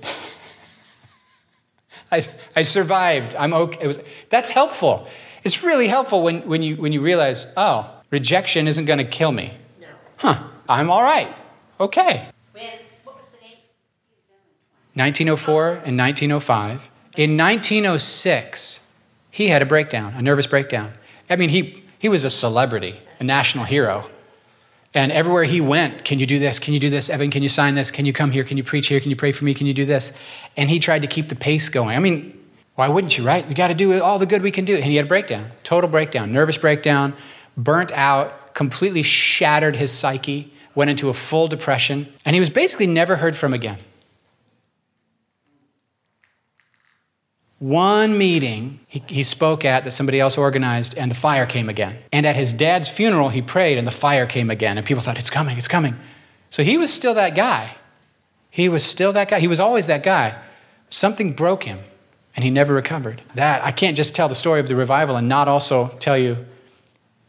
I, 2.12 2.22
I 2.54 2.62
survived. 2.62 3.34
I'm 3.34 3.52
okay. 3.52 3.86
Was, 3.86 3.98
that's 4.30 4.50
helpful. 4.50 5.06
It's 5.44 5.62
really 5.62 5.88
helpful 5.88 6.22
when, 6.22 6.46
when, 6.48 6.62
you, 6.62 6.76
when 6.76 6.92
you 6.92 7.00
realize, 7.00 7.46
oh, 7.56 7.90
rejection 8.10 8.68
isn't 8.68 8.84
going 8.84 8.98
to 8.98 9.04
kill 9.04 9.32
me. 9.32 9.56
No. 9.80 9.88
Huh, 10.16 10.48
I'm 10.68 10.90
all 10.90 11.02
right. 11.02 11.34
Okay. 11.80 12.28
When, 12.52 12.64
what 13.04 13.16
was 13.16 13.24
the 13.32 13.38
date? 13.38 13.58
1904 14.94 15.68
and 15.84 15.98
1905. 15.98 16.90
In 17.16 17.36
1906, 17.36 18.80
he 19.30 19.48
had 19.48 19.62
a 19.62 19.66
breakdown, 19.66 20.14
a 20.14 20.22
nervous 20.22 20.46
breakdown. 20.46 20.92
I 21.28 21.36
mean, 21.36 21.50
he, 21.50 21.82
he 21.98 22.08
was 22.08 22.24
a 22.24 22.30
celebrity, 22.30 23.00
a 23.18 23.24
national 23.24 23.64
hero. 23.64 24.08
And 24.96 25.12
everywhere 25.12 25.44
he 25.44 25.60
went, 25.60 26.04
can 26.04 26.18
you 26.18 26.26
do 26.26 26.38
this? 26.38 26.58
Can 26.58 26.72
you 26.72 26.80
do 26.80 26.88
this? 26.88 27.10
Evan, 27.10 27.30
can 27.30 27.42
you 27.42 27.50
sign 27.50 27.74
this? 27.74 27.90
Can 27.90 28.06
you 28.06 28.14
come 28.14 28.30
here? 28.30 28.44
Can 28.44 28.56
you 28.56 28.64
preach 28.64 28.88
here? 28.88 28.98
Can 28.98 29.10
you 29.10 29.16
pray 29.16 29.30
for 29.30 29.44
me? 29.44 29.52
Can 29.52 29.66
you 29.66 29.74
do 29.74 29.84
this? 29.84 30.14
And 30.56 30.70
he 30.70 30.78
tried 30.78 31.02
to 31.02 31.08
keep 31.08 31.28
the 31.28 31.36
pace 31.36 31.68
going. 31.68 31.94
I 31.94 32.00
mean, 32.00 32.32
why 32.76 32.88
wouldn't 32.88 33.18
you, 33.18 33.22
right? 33.22 33.46
We 33.46 33.52
got 33.52 33.68
to 33.68 33.74
do 33.74 34.00
all 34.00 34.18
the 34.18 34.24
good 34.24 34.40
we 34.40 34.50
can 34.50 34.64
do. 34.64 34.74
And 34.74 34.84
he 34.84 34.96
had 34.96 35.04
a 35.04 35.08
breakdown, 35.08 35.50
total 35.64 35.90
breakdown, 35.90 36.32
nervous 36.32 36.56
breakdown, 36.56 37.14
burnt 37.58 37.92
out, 37.92 38.54
completely 38.54 39.02
shattered 39.02 39.76
his 39.76 39.92
psyche, 39.92 40.50
went 40.74 40.88
into 40.88 41.10
a 41.10 41.12
full 41.12 41.46
depression, 41.46 42.10
and 42.24 42.34
he 42.34 42.40
was 42.40 42.48
basically 42.48 42.86
never 42.86 43.16
heard 43.16 43.36
from 43.36 43.52
again. 43.52 43.78
One 47.58 48.18
meeting 48.18 48.80
he, 48.86 49.02
he, 49.06 49.22
spoke 49.22 49.64
at 49.64 49.84
that 49.84 49.92
somebody 49.92 50.20
else 50.20 50.36
organized, 50.36 50.96
and 50.96 51.10
the 51.10 51.14
fire 51.14 51.46
came 51.46 51.70
again. 51.70 51.96
And 52.12 52.26
at 52.26 52.36
his 52.36 52.52
dad's 52.52 52.88
funeral, 52.88 53.30
he 53.30 53.40
prayed, 53.40 53.78
and 53.78 53.86
the 53.86 53.92
fire 53.92 54.26
came 54.26 54.50
again. 54.50 54.76
And 54.76 54.86
people 54.86 55.02
thought, 55.02 55.18
it's 55.18 55.30
coming, 55.30 55.56
it's 55.56 55.68
coming. 55.68 55.96
So 56.50 56.62
he 56.62 56.76
was 56.76 56.92
still 56.92 57.14
that 57.14 57.34
guy. 57.34 57.76
He 58.50 58.68
was 58.68 58.84
still 58.84 59.12
that 59.14 59.28
guy. 59.28 59.40
He 59.40 59.48
was 59.48 59.60
always 59.60 59.86
that 59.86 60.02
guy. 60.02 60.38
Something 60.90 61.32
broke 61.32 61.64
him, 61.64 61.78
and 62.34 62.44
he 62.44 62.50
never 62.50 62.74
recovered. 62.74 63.22
That, 63.34 63.64
I 63.64 63.72
can't 63.72 63.96
just 63.96 64.14
tell 64.14 64.28
the 64.28 64.34
story 64.34 64.60
of 64.60 64.68
the 64.68 64.76
revival 64.76 65.16
and 65.16 65.28
not 65.28 65.48
also 65.48 65.88
tell 65.98 66.18
you 66.18 66.44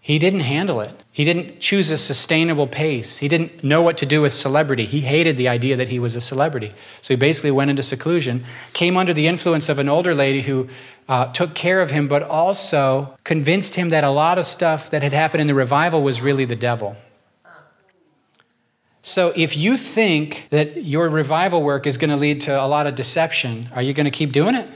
he 0.08 0.20
didn't 0.20 0.40
handle 0.40 0.80
it. 0.80 1.04
He 1.12 1.26
didn't 1.26 1.60
choose 1.60 1.92
a 1.92 1.98
sustainable 1.98 2.66
pace. 2.66 3.18
He 3.18 3.28
didn't 3.28 3.62
know 3.62 3.82
what 3.82 3.98
to 3.98 4.06
do 4.06 4.22
with 4.22 4.32
celebrity. 4.32 4.86
He 4.86 5.02
hated 5.02 5.36
the 5.36 5.50
idea 5.50 5.76
that 5.76 5.90
he 5.90 6.00
was 6.00 6.16
a 6.16 6.22
celebrity. 6.22 6.74
So 7.02 7.14
he 7.14 7.18
basically 7.18 7.52
went 7.52 7.72
into 7.72 7.84
seclusion, 7.84 8.46
came 8.72 8.96
under 8.96 9.14
the 9.14 9.28
influence 9.28 9.68
of 9.68 9.80
an 9.80 9.90
older 9.90 10.16
lady 10.16 10.44
who 10.44 10.70
uh, 11.10 11.34
took 11.34 11.56
care 11.56 11.82
of 11.82 11.92
him, 11.92 12.08
but 12.08 12.24
also 12.24 13.18
convinced 13.26 13.76
him 13.76 13.90
that 13.90 14.06
a 14.06 14.10
lot 14.10 14.38
of 14.38 14.46
stuff 14.46 14.90
that 14.92 15.04
had 15.04 15.12
happened 15.12 15.42
in 15.42 15.48
the 15.48 15.54
revival 15.54 16.02
was 16.02 16.22
really 16.22 16.46
the 16.46 16.56
devil. 16.56 16.96
So 19.02 19.34
if 19.36 19.58
you 19.58 19.76
think 19.76 20.48
that 20.52 20.86
your 20.86 21.10
revival 21.10 21.62
work 21.64 21.86
is 21.86 21.98
going 21.98 22.12
to 22.12 22.16
lead 22.16 22.40
to 22.44 22.58
a 22.58 22.66
lot 22.66 22.88
of 22.88 22.96
deception, 22.96 23.70
are 23.76 23.82
you 23.82 23.94
going 23.94 24.06
to 24.06 24.18
keep 24.18 24.32
doing 24.32 24.56
it? 24.56 24.70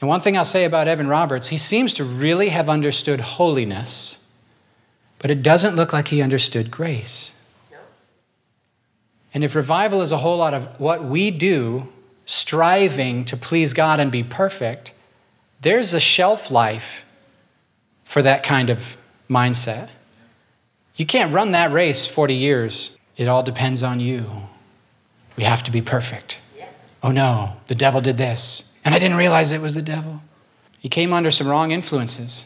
And 0.00 0.08
one 0.08 0.20
thing 0.20 0.36
I'll 0.36 0.44
say 0.44 0.64
about 0.64 0.88
Evan 0.88 1.08
Roberts, 1.08 1.48
he 1.48 1.58
seems 1.58 1.94
to 1.94 2.04
really 2.04 2.50
have 2.50 2.68
understood 2.68 3.20
holiness, 3.20 4.18
but 5.18 5.30
it 5.30 5.42
doesn't 5.42 5.76
look 5.76 5.92
like 5.92 6.08
he 6.08 6.20
understood 6.20 6.70
grace. 6.70 7.32
And 9.32 9.42
if 9.42 9.54
revival 9.54 10.00
is 10.00 10.12
a 10.12 10.18
whole 10.18 10.36
lot 10.36 10.54
of 10.54 10.66
what 10.78 11.04
we 11.04 11.30
do, 11.30 11.88
striving 12.26 13.24
to 13.24 13.36
please 13.36 13.72
God 13.72 13.98
and 13.98 14.10
be 14.12 14.22
perfect, 14.22 14.92
there's 15.60 15.92
a 15.92 16.00
shelf 16.00 16.50
life 16.50 17.04
for 18.04 18.22
that 18.22 18.42
kind 18.42 18.70
of 18.70 18.96
mindset. 19.28 19.88
You 20.96 21.06
can't 21.06 21.32
run 21.32 21.52
that 21.52 21.72
race 21.72 22.06
40 22.06 22.34
years. 22.34 22.96
It 23.16 23.26
all 23.26 23.42
depends 23.42 23.82
on 23.82 23.98
you. 24.00 24.48
We 25.36 25.44
have 25.44 25.62
to 25.64 25.72
be 25.72 25.82
perfect. 25.82 26.40
Oh 27.02 27.10
no, 27.10 27.56
the 27.66 27.74
devil 27.74 28.00
did 28.00 28.16
this. 28.16 28.64
And 28.84 28.94
I 28.94 28.98
didn't 28.98 29.16
realize 29.16 29.50
it 29.50 29.60
was 29.60 29.74
the 29.74 29.82
devil. 29.82 30.20
He 30.78 30.88
came 30.88 31.12
under 31.12 31.30
some 31.30 31.48
wrong 31.48 31.70
influences, 31.70 32.44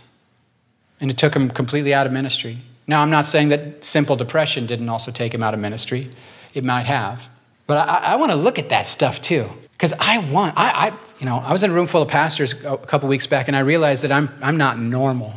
and 1.01 1.11
it 1.11 1.19
took 1.19 1.35
him 1.35 1.51
completely 1.51 1.93
out 1.93 2.07
of 2.07 2.13
ministry. 2.13 2.59
Now, 2.87 3.03
I'm 3.03 3.11
not 3.11 3.27
saying 3.27 3.49
that 3.49 3.85
simple 3.85 4.17
depression 4.17 4.67
didn't 4.67 4.89
also 4.89 5.11
take 5.11 5.35
him 5.35 5.43
out 5.43 5.55
of 5.55 5.61
ministry. 5.61 6.11
It 6.55 6.65
might 6.65 6.87
have. 6.87 7.29
But 7.67 7.89
I, 7.89 8.13
I 8.13 8.17
want 8.17 8.33
to 8.33 8.37
look 8.37 8.59
at 8.59 8.69
that 8.71 8.87
stuff 8.87 9.21
too. 9.21 9.51
Because 9.73 9.93
I 10.01 10.19
want, 10.19 10.55
I, 10.57 10.89
I, 10.89 10.99
you 11.21 11.27
know, 11.27 11.39
I 11.39 11.53
was 11.53 11.63
in 11.63 11.71
a 11.71 11.75
room 11.75 11.87
full 11.87 12.03
of 12.03 12.09
pastors 12.09 12.53
a 12.65 12.77
couple 12.79 13.09
weeks 13.09 13.27
back, 13.27 13.47
and 13.47 13.57
I 13.57 13.61
realized 13.61 14.03
that 14.05 14.11
I'm, 14.11 14.31
I'm 14.43 14.57
not 14.57 14.79
normal. 14.79 15.35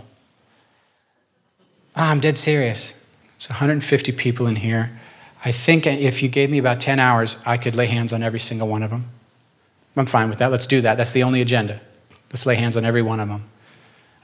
Ah, 1.96 2.10
I'm 2.10 2.20
dead 2.20 2.38
serious. 2.38 2.94
There's 3.38 3.50
150 3.50 4.12
people 4.14 4.48
in 4.48 4.56
here. 4.56 5.00
I 5.44 5.52
think 5.52 5.86
if 5.86 6.24
you 6.24 6.30
gave 6.30 6.50
me 6.50 6.58
about 6.58 6.80
10 6.80 7.00
hours, 7.00 7.38
I 7.46 7.58
could 7.58 7.76
lay 7.76 7.88
hands 7.88 8.14
on 8.14 8.24
every 8.24 8.40
single 8.40 8.68
one 8.68 8.82
of 8.84 8.90
them. 8.90 9.10
I'm 9.96 10.06
fine 10.06 10.30
with 10.30 10.40
that. 10.40 10.52
Let's 10.52 10.68
do 10.68 10.82
that. 10.82 10.98
That's 10.98 11.12
the 11.12 11.24
only 11.24 11.42
agenda. 11.42 11.82
Let's 12.32 12.46
lay 12.46 12.56
hands 12.56 12.78
on 12.78 12.86
every 12.86 13.02
one 13.02 13.20
of 13.20 13.28
them. 13.28 13.50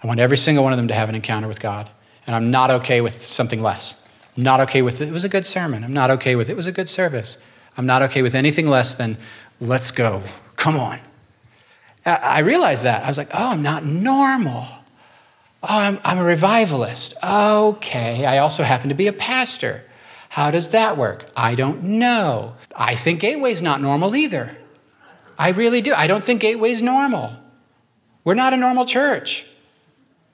I 0.02 0.08
want 0.08 0.20
every 0.20 0.38
single 0.38 0.64
one 0.64 0.74
of 0.74 0.78
them 0.78 0.88
to 0.88 0.94
have 0.94 1.10
an 1.10 1.16
encounter 1.16 1.48
with 1.48 1.60
God. 1.60 1.90
And 2.26 2.36
I'm 2.36 2.52
not 2.52 2.72
okay 2.72 3.02
with 3.02 3.26
something 3.26 3.62
less. 3.62 4.02
I'm 4.36 4.44
not 4.44 4.60
okay 4.62 4.82
with 4.82 5.02
it. 5.02 5.10
It 5.10 5.14
was 5.14 5.24
a 5.24 5.30
good 5.30 5.46
sermon. 5.46 5.84
I'm 5.84 5.94
not 5.94 6.12
okay 6.12 6.36
with 6.36 6.50
it. 6.50 6.54
It 6.54 6.58
was 6.58 6.68
a 6.68 6.72
good 6.72 6.90
service. 6.90 7.38
I'm 7.76 7.86
not 7.86 8.02
okay 8.04 8.22
with 8.22 8.36
anything 8.36 8.68
less 8.68 8.94
than 8.96 9.18
let's 9.60 9.92
go. 9.92 10.22
Come 10.56 10.78
on. 10.78 11.00
I 12.06 12.40
realized 12.40 12.86
that. 12.86 13.04
I 13.04 13.10
was 13.10 13.18
like, 13.18 13.32
oh, 13.34 13.50
I'm 13.50 13.62
not 13.62 13.84
normal. 13.84 14.68
Oh, 15.64 15.68
I'm, 15.68 16.00
I'm 16.04 16.20
a 16.20 16.24
revivalist. 16.24 17.16
Okay. 17.22 18.26
I 18.26 18.38
also 18.38 18.64
happen 18.64 18.90
to 18.90 18.96
be 18.96 19.08
a 19.08 19.14
pastor. 19.14 19.84
How 20.30 20.52
does 20.52 20.70
that 20.70 20.98
work? 20.98 21.26
I 21.36 21.56
don't 21.56 21.84
know. 21.84 22.56
I 22.76 22.96
think 22.96 23.20
Gateway's 23.20 23.62
not 23.62 23.82
normal 23.82 24.16
either. 24.16 24.56
I 25.38 25.50
really 25.50 25.82
do. 25.82 25.94
I 25.94 26.08
don't 26.08 26.24
think 26.24 26.42
Gateway 26.42 26.72
is 26.72 26.82
normal. 26.82 27.34
We're 28.24 28.34
not 28.34 28.54
a 28.54 28.58
normal 28.58 28.86
church. 28.86 29.46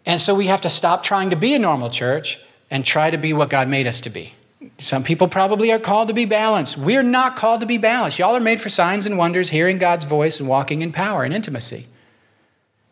And 0.05 0.19
so 0.19 0.35
we 0.35 0.47
have 0.47 0.61
to 0.61 0.69
stop 0.69 1.03
trying 1.03 1.29
to 1.29 1.35
be 1.35 1.53
a 1.53 1.59
normal 1.59 1.89
church 1.89 2.39
and 2.69 2.85
try 2.85 3.09
to 3.09 3.17
be 3.17 3.33
what 3.33 3.49
God 3.49 3.67
made 3.67 3.87
us 3.87 4.01
to 4.01 4.09
be. 4.09 4.33
Some 4.77 5.03
people 5.03 5.27
probably 5.27 5.71
are 5.71 5.79
called 5.79 6.07
to 6.07 6.13
be 6.13 6.25
balanced. 6.25 6.77
We're 6.77 7.03
not 7.03 7.35
called 7.35 7.61
to 7.61 7.65
be 7.65 7.77
balanced. 7.77 8.19
Y'all 8.19 8.35
are 8.35 8.39
made 8.39 8.61
for 8.61 8.69
signs 8.69 9.05
and 9.05 9.17
wonders, 9.17 9.49
hearing 9.49 9.77
God's 9.77 10.05
voice 10.05 10.39
and 10.39 10.47
walking 10.47 10.81
in 10.81 10.91
power 10.91 11.23
and 11.23 11.33
intimacy. 11.33 11.87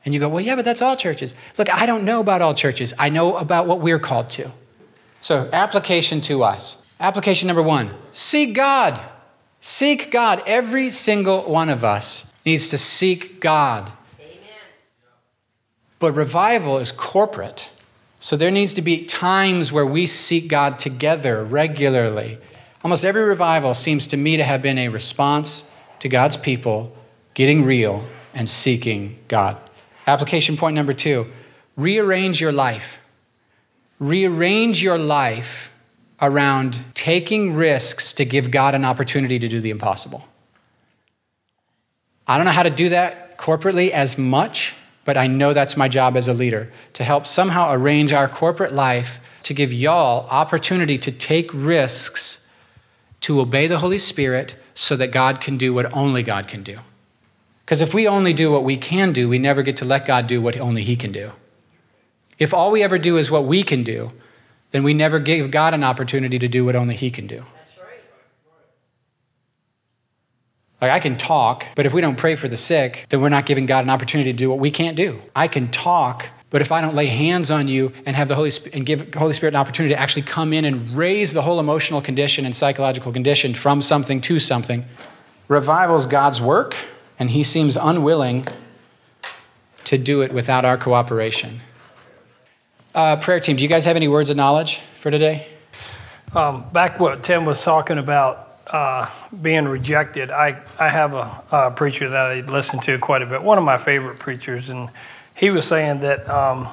And 0.03 0.13
you 0.13 0.19
go, 0.19 0.29
well, 0.29 0.41
yeah, 0.41 0.55
but 0.55 0.65
that's 0.65 0.81
all 0.81 0.95
churches. 0.95 1.33
Look, 1.57 1.73
I 1.73 1.85
don't 1.85 2.03
know 2.03 2.19
about 2.19 2.41
all 2.41 2.53
churches. 2.53 2.93
I 2.97 3.09
know 3.09 3.37
about 3.37 3.67
what 3.67 3.79
we're 3.79 3.99
called 3.99 4.29
to. 4.31 4.51
So, 5.21 5.49
application 5.53 6.21
to 6.21 6.43
us. 6.43 6.83
Application 6.99 7.47
number 7.47 7.61
one 7.61 7.91
seek 8.11 8.53
God. 8.53 8.99
Seek 9.61 10.09
God. 10.09 10.41
Every 10.47 10.89
single 10.89 11.43
one 11.43 11.69
of 11.69 11.83
us 11.83 12.33
needs 12.43 12.67
to 12.69 12.79
seek 12.79 13.39
God. 13.39 13.91
Amen. 14.19 14.39
But 15.99 16.13
revival 16.13 16.79
is 16.79 16.91
corporate. 16.91 17.69
So 18.19 18.35
there 18.35 18.49
needs 18.49 18.73
to 18.73 18.81
be 18.81 19.05
times 19.05 19.71
where 19.71 19.85
we 19.85 20.07
seek 20.07 20.47
God 20.47 20.79
together 20.79 21.43
regularly. 21.43 22.39
Almost 22.83 23.05
every 23.05 23.21
revival 23.21 23.75
seems 23.75 24.07
to 24.07 24.17
me 24.17 24.35
to 24.35 24.43
have 24.43 24.63
been 24.63 24.79
a 24.79 24.89
response 24.89 25.63
to 25.99 26.09
God's 26.09 26.37
people 26.37 26.95
getting 27.35 27.63
real 27.63 28.03
and 28.33 28.49
seeking 28.49 29.19
God. 29.27 29.59
Application 30.07 30.57
point 30.57 30.75
number 30.75 30.93
two 30.93 31.27
rearrange 31.77 32.41
your 32.41 32.51
life. 32.51 32.99
Rearrange 33.99 34.81
your 34.81 34.97
life 34.97 35.70
around 36.21 36.83
taking 36.93 37.53
risks 37.53 38.13
to 38.13 38.25
give 38.25 38.51
God 38.51 38.75
an 38.75 38.85
opportunity 38.85 39.39
to 39.39 39.47
do 39.47 39.59
the 39.59 39.71
impossible. 39.71 40.23
I 42.27 42.37
don't 42.37 42.45
know 42.45 42.51
how 42.51 42.63
to 42.63 42.69
do 42.69 42.89
that 42.89 43.37
corporately 43.37 43.89
as 43.89 44.17
much, 44.17 44.75
but 45.03 45.17
I 45.17 45.27
know 45.27 45.53
that's 45.53 45.75
my 45.75 45.87
job 45.87 46.15
as 46.15 46.27
a 46.27 46.33
leader 46.33 46.71
to 46.93 47.03
help 47.03 47.25
somehow 47.25 47.71
arrange 47.71 48.13
our 48.13 48.29
corporate 48.29 48.71
life 48.71 49.19
to 49.43 49.53
give 49.53 49.73
y'all 49.73 50.27
opportunity 50.29 50.97
to 50.99 51.11
take 51.11 51.49
risks 51.53 52.47
to 53.21 53.41
obey 53.41 53.67
the 53.67 53.79
Holy 53.79 53.97
Spirit 53.97 54.55
so 54.75 54.95
that 54.95 55.11
God 55.11 55.41
can 55.41 55.57
do 55.57 55.73
what 55.73 55.91
only 55.93 56.23
God 56.23 56.47
can 56.47 56.63
do. 56.63 56.79
Because 57.65 57.81
if 57.81 57.93
we 57.93 58.07
only 58.07 58.33
do 58.33 58.51
what 58.51 58.63
we 58.63 58.77
can 58.77 59.13
do, 59.13 59.27
we 59.27 59.39
never 59.39 59.61
get 59.63 59.77
to 59.77 59.85
let 59.85 60.05
God 60.05 60.27
do 60.27 60.41
what 60.41 60.57
only 60.57 60.83
He 60.83 60.95
can 60.95 61.11
do. 61.11 61.31
If 62.37 62.53
all 62.53 62.71
we 62.71 62.83
ever 62.83 62.97
do 62.97 63.17
is 63.17 63.31
what 63.31 63.45
we 63.45 63.63
can 63.63 63.83
do, 63.83 64.11
then 64.71 64.83
we 64.83 64.93
never 64.93 65.19
gave 65.19 65.51
God 65.51 65.73
an 65.73 65.83
opportunity 65.83 66.39
to 66.39 66.47
do 66.47 66.65
what 66.65 66.75
only 66.75 66.95
He 66.95 67.11
can 67.11 67.27
do. 67.27 67.45
Like, 70.81 70.91
I 70.91 70.99
can 70.99 71.15
talk, 71.15 71.65
but 71.75 71.85
if 71.85 71.93
we 71.93 72.01
don't 72.01 72.17
pray 72.17 72.35
for 72.35 72.47
the 72.47 72.57
sick, 72.57 73.05
then 73.09 73.21
we're 73.21 73.29
not 73.29 73.45
giving 73.45 73.67
God 73.67 73.83
an 73.83 73.91
opportunity 73.91 74.33
to 74.33 74.37
do 74.37 74.49
what 74.49 74.57
we 74.57 74.71
can't 74.71 74.97
do. 74.97 75.21
I 75.35 75.47
can 75.47 75.69
talk, 75.69 76.27
but 76.49 76.61
if 76.61 76.71
I 76.71 76.81
don't 76.81 76.95
lay 76.95 77.05
hands 77.05 77.51
on 77.51 77.67
you 77.67 77.93
and 78.03 78.15
have 78.15 78.27
the 78.27 78.33
Holy 78.33 78.49
Spirit 78.49 78.75
and 78.75 78.83
give 78.83 79.13
Holy 79.13 79.33
Spirit 79.33 79.53
an 79.53 79.59
opportunity 79.59 79.93
to 79.93 80.01
actually 80.01 80.23
come 80.23 80.53
in 80.53 80.65
and 80.65 80.89
raise 80.97 81.33
the 81.33 81.43
whole 81.43 81.59
emotional 81.59 82.01
condition 82.01 82.45
and 82.47 82.55
psychological 82.55 83.13
condition 83.13 83.53
from 83.53 83.79
something 83.83 84.21
to 84.21 84.39
something, 84.39 84.85
revival's 85.47 86.07
God's 86.07 86.41
work, 86.41 86.75
and 87.19 87.29
He 87.29 87.43
seems 87.43 87.77
unwilling 87.77 88.47
to 89.83 89.99
do 89.99 90.21
it 90.21 90.33
without 90.33 90.65
our 90.65 90.77
cooperation. 90.77 91.61
Uh, 92.93 93.15
prayer 93.15 93.39
team, 93.39 93.55
do 93.55 93.63
you 93.63 93.69
guys 93.69 93.85
have 93.85 93.95
any 93.95 94.09
words 94.09 94.29
of 94.29 94.35
knowledge 94.35 94.81
for 94.97 95.09
today? 95.09 95.47
Um, 96.35 96.69
back 96.71 96.99
what 96.99 97.23
Tim 97.23 97.45
was 97.45 97.63
talking 97.63 97.97
about 97.97 98.59
uh, 98.67 99.09
being 99.41 99.65
rejected, 99.65 100.29
I, 100.29 100.61
I 100.77 100.89
have 100.89 101.13
a, 101.13 101.43
a, 101.51 101.71
preacher 101.71 102.09
that 102.09 102.25
I 102.27 102.41
listen 102.41 102.79
to 102.81 102.97
quite 102.99 103.21
a 103.21 103.25
bit, 103.25 103.41
one 103.41 103.57
of 103.57 103.63
my 103.63 103.77
favorite 103.77 104.19
preachers, 104.19 104.69
and 104.69 104.89
he 105.35 105.49
was 105.51 105.65
saying 105.65 106.01
that 106.01 106.29
um, 106.29 106.67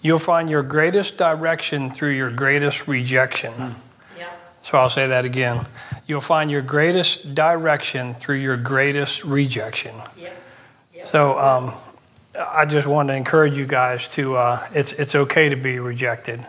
you'll 0.00 0.18
find 0.18 0.48
your 0.48 0.62
greatest 0.62 1.18
direction 1.18 1.90
through 1.90 2.12
your 2.12 2.30
greatest 2.30 2.88
rejection. 2.88 3.52
Yeah. 4.18 4.30
So 4.62 4.78
I'll 4.78 4.88
say 4.88 5.08
that 5.08 5.26
again. 5.26 5.66
You'll 6.06 6.22
find 6.22 6.50
your 6.50 6.62
greatest 6.62 7.34
direction 7.34 8.14
through 8.14 8.36
your 8.36 8.56
greatest 8.56 9.24
rejection. 9.24 9.94
Yep. 10.16 10.36
Yep. 10.94 11.06
So 11.06 11.38
um, 11.38 11.74
I 12.38 12.66
just 12.66 12.86
want 12.86 13.08
to 13.08 13.14
encourage 13.14 13.56
you 13.56 13.66
guys 13.66 14.08
to, 14.08 14.36
uh, 14.36 14.66
it's, 14.72 14.92
it's 14.94 15.14
okay 15.14 15.48
to 15.48 15.56
be 15.56 15.78
rejected 15.78 16.44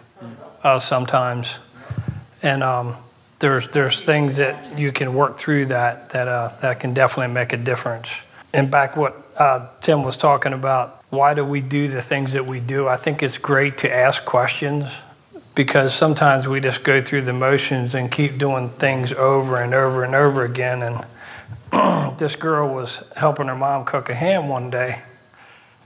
uh, 0.64 0.80
sometimes. 0.80 1.60
And 2.42 2.64
um, 2.64 2.96
there's, 3.40 3.68
there's 3.68 4.04
things 4.04 4.38
that 4.38 4.78
you 4.78 4.92
can 4.92 5.14
work 5.14 5.38
through 5.38 5.68
that, 5.68 6.10
that, 6.10 6.28
uh, 6.28 6.56
that 6.62 6.80
can 6.80 6.94
definitely 6.94 7.34
make 7.34 7.54
a 7.54 7.58
difference. 7.58 8.12
And 8.54 8.72
back 8.72 8.98
what 8.98 9.32
uh, 9.38 9.68
Tim 9.80 10.04
was 10.04 10.18
talking 10.18 10.54
about, 10.54 11.04
why 11.10 11.36
do 11.36 11.46
we 11.46 11.62
do 11.62 11.88
the 11.88 12.02
things 12.02 12.34
that 12.34 12.46
we 12.46 12.60
do? 12.60 12.88
I 12.88 12.96
think 12.96 13.22
it's 13.22 13.38
great 13.38 13.78
to 13.80 13.94
ask 13.94 14.26
questions 14.26 14.92
because 15.54 15.94
sometimes 15.94 16.48
we 16.48 16.60
just 16.60 16.84
go 16.84 17.00
through 17.00 17.22
the 17.22 17.34
motions 17.34 17.94
and 17.94 18.12
keep 18.12 18.40
doing 18.40 18.70
things 18.70 19.14
over 19.14 19.62
and 19.62 19.74
over 19.74 20.04
and 20.04 20.16
over 20.16 20.44
again. 20.46 20.82
And 21.72 22.18
this 22.18 22.36
girl 22.36 22.74
was 22.74 23.04
helping 23.16 23.48
her 23.48 23.56
mom 23.56 23.86
cook 23.86 24.10
a 24.10 24.16
ham 24.16 24.48
one 24.48 24.72
day 24.72 25.04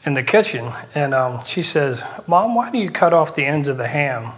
in 0.05 0.13
the 0.13 0.23
kitchen, 0.23 0.71
and 0.95 1.13
um, 1.13 1.43
she 1.45 1.61
says, 1.61 2.03
Mom, 2.27 2.55
why 2.55 2.71
do 2.71 2.77
you 2.77 2.89
cut 2.89 3.13
off 3.13 3.35
the 3.35 3.45
ends 3.45 3.67
of 3.67 3.77
the 3.77 3.87
ham? 3.87 4.31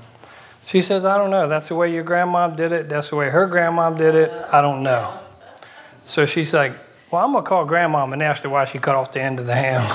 She 0.66 0.82
says, 0.82 1.06
I 1.06 1.18
don't 1.18 1.32
know. 1.32 1.48
That's 1.48 1.68
the 1.68 1.76
way 1.76 1.92
your 1.92 2.04
grandma 2.04 2.48
did 2.48 2.72
it. 2.72 2.90
That's 2.90 3.10
the 3.10 3.16
way 3.16 3.30
her 3.30 3.48
grandma 3.48 3.92
did 3.92 4.16
it. 4.16 4.32
I 4.52 4.62
don't 4.62 4.84
know. 4.84 5.14
So 6.04 6.26
she's 6.26 6.54
like, 6.54 6.74
Well, 7.12 7.24
I'm 7.24 7.34
to 7.34 7.42
call 7.42 7.66
grandma 7.66 8.06
and 8.06 8.24
ask 8.24 8.44
her 8.44 8.50
why 8.50 8.66
she 8.66 8.80
cut 8.80 8.96
off 8.96 9.12
the 9.12 9.22
end 9.22 9.40
of 9.40 9.46
the 9.46 9.56
ham. 9.56 9.86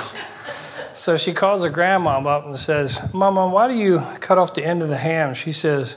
so 0.94 1.16
she 1.16 1.32
calls 1.32 1.62
her 1.62 1.70
grandma 1.70 2.18
up 2.20 2.46
and 2.46 2.56
says, 2.56 3.00
Mama, 3.12 3.48
why 3.48 3.68
do 3.68 3.74
you 3.74 4.00
cut 4.20 4.38
off 4.38 4.54
the 4.54 4.64
end 4.64 4.82
of 4.82 4.88
the 4.88 4.96
ham? 4.96 5.34
She 5.34 5.52
says, 5.52 5.96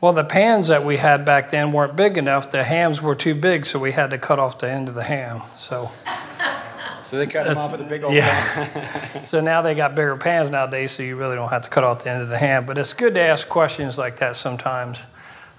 Well, 0.00 0.12
the 0.12 0.24
pans 0.24 0.68
that 0.68 0.84
we 0.84 0.96
had 0.96 1.24
back 1.24 1.50
then 1.50 1.72
weren't 1.72 1.96
big 1.96 2.18
enough. 2.18 2.50
The 2.50 2.64
hams 2.64 3.02
were 3.02 3.14
too 3.14 3.34
big, 3.34 3.66
so 3.66 3.78
we 3.78 3.92
had 3.92 4.10
to 4.10 4.18
cut 4.18 4.38
off 4.38 4.58
the 4.58 4.70
end 4.70 4.88
of 4.88 4.94
the 4.94 5.04
ham. 5.04 5.42
So. 5.56 5.90
So 7.02 7.18
they 7.18 7.26
cut 7.26 7.46
them 7.46 7.56
off 7.56 7.72
with 7.72 7.80
a 7.80 7.84
big 7.84 8.04
old 8.04 8.14
yeah. 8.14 9.20
so 9.20 9.40
now 9.40 9.62
they 9.62 9.74
got 9.74 9.94
bigger 9.94 10.16
pans 10.16 10.50
nowadays, 10.50 10.92
so 10.92 11.02
you 11.02 11.16
really 11.16 11.34
don't 11.34 11.50
have 11.50 11.62
to 11.62 11.70
cut 11.70 11.84
off 11.84 12.04
the 12.04 12.10
end 12.10 12.22
of 12.22 12.28
the 12.28 12.38
ham. 12.38 12.66
But 12.66 12.78
it's 12.78 12.92
good 12.92 13.14
to 13.14 13.20
ask 13.20 13.48
questions 13.48 13.98
like 13.98 14.16
that 14.16 14.36
sometimes 14.36 15.04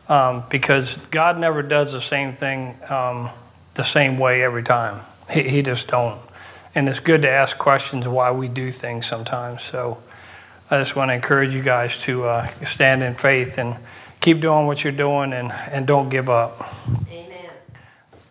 um, 0.09 0.43
because 0.49 0.97
God 1.11 1.39
never 1.39 1.61
does 1.61 1.93
the 1.93 2.01
same 2.01 2.33
thing 2.33 2.75
um, 2.89 3.29
the 3.75 3.83
same 3.83 4.17
way 4.17 4.43
every 4.43 4.63
time. 4.63 5.01
He, 5.31 5.43
he 5.43 5.61
just 5.61 5.87
don't. 5.87 6.19
And 6.75 6.89
it's 6.89 6.99
good 6.99 7.21
to 7.21 7.29
ask 7.29 7.57
questions 7.57 8.07
why 8.07 8.31
we 8.31 8.47
do 8.47 8.71
things 8.71 9.05
sometimes. 9.05 9.63
So 9.63 10.01
I 10.69 10.77
just 10.77 10.95
want 10.95 11.09
to 11.09 11.13
encourage 11.13 11.55
you 11.55 11.61
guys 11.61 11.99
to 12.01 12.25
uh, 12.25 12.47
stand 12.63 13.01
in 13.01 13.15
faith 13.15 13.57
and 13.57 13.77
keep 14.19 14.39
doing 14.39 14.67
what 14.67 14.83
you're 14.83 14.93
doing 14.93 15.33
and, 15.33 15.51
and 15.71 15.87
don't 15.87 16.09
give 16.09 16.29
up. 16.29 16.61
Amen. 17.09 17.49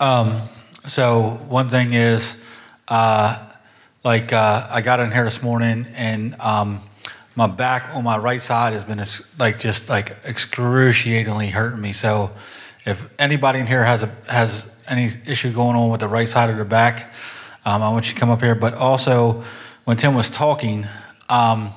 Um, 0.00 0.42
so 0.86 1.40
one 1.48 1.68
thing 1.68 1.92
is, 1.92 2.40
uh, 2.88 3.48
like 4.04 4.32
uh, 4.32 4.66
I 4.70 4.80
got 4.80 5.00
in 5.00 5.10
here 5.10 5.24
this 5.24 5.42
morning 5.42 5.86
and 5.94 6.34
um, 6.40 6.80
my 7.36 7.46
back 7.46 7.94
on 7.94 8.02
my 8.04 8.16
right 8.16 8.40
side 8.40 8.72
has 8.72 8.84
been 8.84 9.02
like 9.38 9.58
just 9.58 9.88
like 9.88 10.16
excruciatingly 10.24 11.48
hurting 11.48 11.80
me. 11.80 11.92
So 11.92 12.32
if 12.84 13.08
anybody 13.18 13.60
in 13.60 13.66
here 13.66 13.84
has 13.84 14.02
a 14.02 14.10
has 14.28 14.66
any 14.88 15.10
issue 15.26 15.52
going 15.52 15.76
on 15.76 15.90
with 15.90 16.00
the 16.00 16.08
right 16.08 16.28
side 16.28 16.50
of 16.50 16.56
the 16.56 16.64
back, 16.64 17.12
um, 17.64 17.82
I 17.82 17.90
want 17.90 18.08
you 18.08 18.14
to 18.14 18.20
come 18.20 18.30
up 18.30 18.40
here. 18.40 18.54
But 18.54 18.74
also, 18.74 19.44
when 19.84 19.96
Tim 19.96 20.14
was 20.14 20.30
talking, 20.30 20.86
um, 21.28 21.70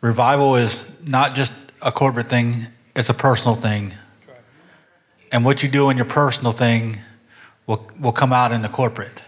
revival 0.00 0.56
is 0.56 0.90
not 1.04 1.34
just 1.34 1.54
a 1.80 1.92
corporate 1.92 2.28
thing; 2.28 2.66
it's 2.96 3.08
a 3.08 3.14
personal 3.14 3.54
thing. 3.54 3.94
And 5.32 5.44
what 5.44 5.62
you 5.62 5.68
do 5.68 5.90
in 5.90 5.96
your 5.96 6.06
personal 6.06 6.52
thing 6.52 6.98
will 7.66 7.88
will 8.00 8.12
come 8.12 8.32
out 8.32 8.52
in 8.52 8.62
the 8.62 8.68
corporate. 8.68 9.22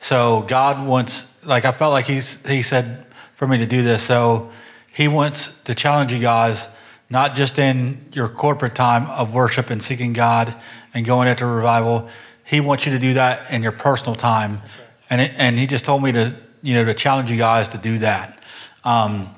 So 0.00 0.42
God 0.42 0.86
wants, 0.86 1.36
like 1.44 1.64
I 1.64 1.72
felt 1.72 1.92
like 1.92 2.06
he's, 2.06 2.44
he 2.46 2.62
said 2.62 3.06
for 3.34 3.46
me 3.46 3.58
to 3.58 3.66
do 3.66 3.82
this. 3.82 4.02
So 4.02 4.50
he 4.92 5.08
wants 5.08 5.62
to 5.62 5.74
challenge 5.74 6.12
you 6.12 6.18
guys, 6.18 6.68
not 7.10 7.34
just 7.34 7.58
in 7.58 8.04
your 8.12 8.28
corporate 8.28 8.74
time 8.74 9.06
of 9.06 9.32
worship 9.32 9.70
and 9.70 9.82
seeking 9.82 10.12
God 10.12 10.54
and 10.94 11.06
going 11.06 11.28
into 11.28 11.46
revival. 11.46 12.08
He 12.44 12.60
wants 12.60 12.86
you 12.86 12.92
to 12.92 12.98
do 12.98 13.14
that 13.14 13.52
in 13.52 13.62
your 13.62 13.72
personal 13.72 14.14
time. 14.14 14.62
And, 15.10 15.20
it, 15.20 15.32
and 15.36 15.58
he 15.58 15.66
just 15.66 15.84
told 15.84 16.02
me 16.02 16.12
to, 16.12 16.34
you 16.62 16.74
know, 16.74 16.84
to 16.84 16.94
challenge 16.94 17.30
you 17.30 17.36
guys 17.36 17.68
to 17.70 17.78
do 17.78 17.98
that. 17.98 18.42
Um, 18.84 19.34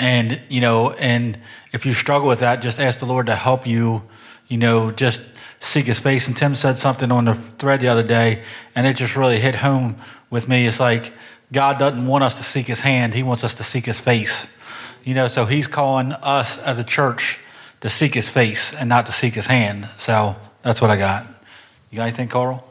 and, 0.00 0.40
you 0.48 0.60
know, 0.60 0.92
and 0.92 1.38
if 1.72 1.86
you 1.86 1.92
struggle 1.92 2.28
with 2.28 2.40
that, 2.40 2.62
just 2.62 2.80
ask 2.80 2.98
the 3.00 3.06
Lord 3.06 3.26
to 3.26 3.34
help 3.34 3.66
you, 3.66 4.02
you 4.48 4.58
know, 4.58 4.90
just 4.90 5.31
seek 5.62 5.86
his 5.86 5.98
face. 5.98 6.26
And 6.26 6.36
Tim 6.36 6.54
said 6.54 6.76
something 6.76 7.10
on 7.12 7.24
the 7.24 7.34
thread 7.34 7.80
the 7.80 7.88
other 7.88 8.02
day, 8.02 8.42
and 8.74 8.86
it 8.86 8.96
just 8.96 9.16
really 9.16 9.38
hit 9.38 9.54
home 9.54 9.96
with 10.28 10.48
me. 10.48 10.66
It's 10.66 10.80
like 10.80 11.12
God 11.52 11.78
doesn't 11.78 12.04
want 12.04 12.24
us 12.24 12.36
to 12.36 12.42
seek 12.42 12.66
his 12.66 12.80
hand, 12.80 13.14
he 13.14 13.22
wants 13.22 13.44
us 13.44 13.54
to 13.54 13.64
seek 13.64 13.86
his 13.86 14.00
face. 14.00 14.54
You 15.04 15.14
know, 15.14 15.28
so 15.28 15.44
he's 15.46 15.68
calling 15.68 16.12
us 16.12 16.58
as 16.58 16.78
a 16.78 16.84
church 16.84 17.38
to 17.80 17.88
seek 17.88 18.14
his 18.14 18.28
face 18.28 18.74
and 18.74 18.88
not 18.88 19.06
to 19.06 19.12
seek 19.12 19.34
his 19.34 19.46
hand. 19.46 19.88
So 19.96 20.36
that's 20.62 20.80
what 20.80 20.90
I 20.90 20.96
got. 20.96 21.26
You 21.90 21.96
got 21.96 22.04
anything, 22.04 22.28
Carl? 22.28 22.68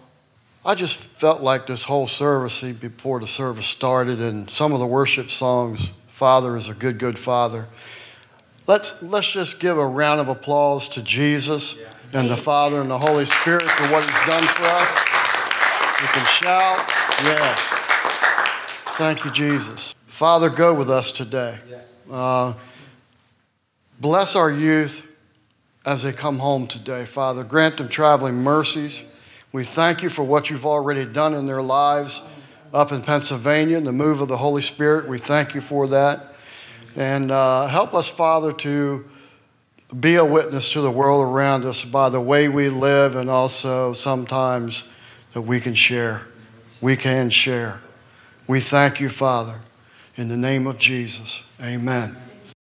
I 0.65 0.75
just 0.75 0.97
felt 0.97 1.41
like 1.41 1.67
this 1.67 1.83
whole 1.83 2.07
service 2.07 2.61
before 2.61 3.19
the 3.19 3.27
service 3.27 3.67
started 3.67 4.21
and 4.21 4.49
some 4.49 4.73
of 4.73 4.79
the 4.79 4.85
worship 4.85 5.29
songs, 5.29 5.91
Father 6.07 6.55
is 6.55 6.69
a 6.69 6.73
good, 6.73 6.99
good 6.99 7.19
Father. 7.19 7.67
Let's, 8.67 9.01
let's 9.01 9.29
just 9.29 9.59
give 9.59 9.77
a 9.77 9.85
round 9.85 10.21
of 10.21 10.29
applause 10.29 10.87
to 10.89 11.01
Jesus. 11.01 11.75
Yeah 11.75 11.87
and 12.13 12.29
the 12.29 12.37
Father 12.37 12.81
and 12.81 12.89
the 12.89 12.97
Holy 12.97 13.25
Spirit 13.25 13.63
for 13.63 13.91
what 13.91 14.03
He's 14.03 14.19
done 14.27 14.43
for 14.43 14.65
us. 14.65 14.95
We 16.01 16.07
can 16.07 16.25
shout, 16.25 16.91
yes. 17.23 17.59
Thank 18.97 19.25
you, 19.25 19.31
Jesus. 19.31 19.95
Father, 20.07 20.49
go 20.49 20.73
with 20.73 20.89
us 20.91 21.11
today. 21.11 21.57
Uh, 22.09 22.53
bless 23.99 24.35
our 24.35 24.51
youth 24.51 25.05
as 25.85 26.03
they 26.03 26.13
come 26.13 26.39
home 26.39 26.67
today, 26.67 27.05
Father. 27.05 27.43
Grant 27.43 27.77
them 27.77 27.89
traveling 27.89 28.35
mercies. 28.35 29.03
We 29.51 29.63
thank 29.63 30.03
you 30.03 30.09
for 30.09 30.23
what 30.23 30.49
you've 30.49 30.65
already 30.65 31.05
done 31.05 31.33
in 31.33 31.45
their 31.45 31.61
lives 31.61 32.21
up 32.73 32.91
in 32.91 33.01
Pennsylvania, 33.01 33.81
the 33.81 33.91
move 33.91 34.21
of 34.21 34.27
the 34.27 34.37
Holy 34.37 34.61
Spirit. 34.61 35.07
We 35.07 35.17
thank 35.17 35.53
you 35.55 35.61
for 35.61 35.87
that. 35.87 36.33
And 36.95 37.31
uh, 37.31 37.67
help 37.67 37.93
us, 37.93 38.07
Father, 38.07 38.53
to 38.53 39.09
be 39.99 40.15
a 40.15 40.25
witness 40.25 40.71
to 40.73 40.81
the 40.81 40.91
world 40.91 41.25
around 41.25 41.65
us 41.65 41.83
by 41.83 42.09
the 42.09 42.21
way 42.21 42.47
we 42.47 42.69
live 42.69 43.15
and 43.15 43.29
also 43.29 43.93
sometimes 43.93 44.85
that 45.33 45.41
we 45.41 45.59
can 45.59 45.73
share. 45.73 46.21
We 46.79 46.95
can 46.95 47.29
share. 47.29 47.81
We 48.47 48.59
thank 48.59 48.99
you, 48.99 49.09
Father, 49.09 49.59
in 50.15 50.29
the 50.29 50.37
name 50.37 50.67
of 50.67 50.77
Jesus. 50.77 51.41
Amen. 51.61 52.15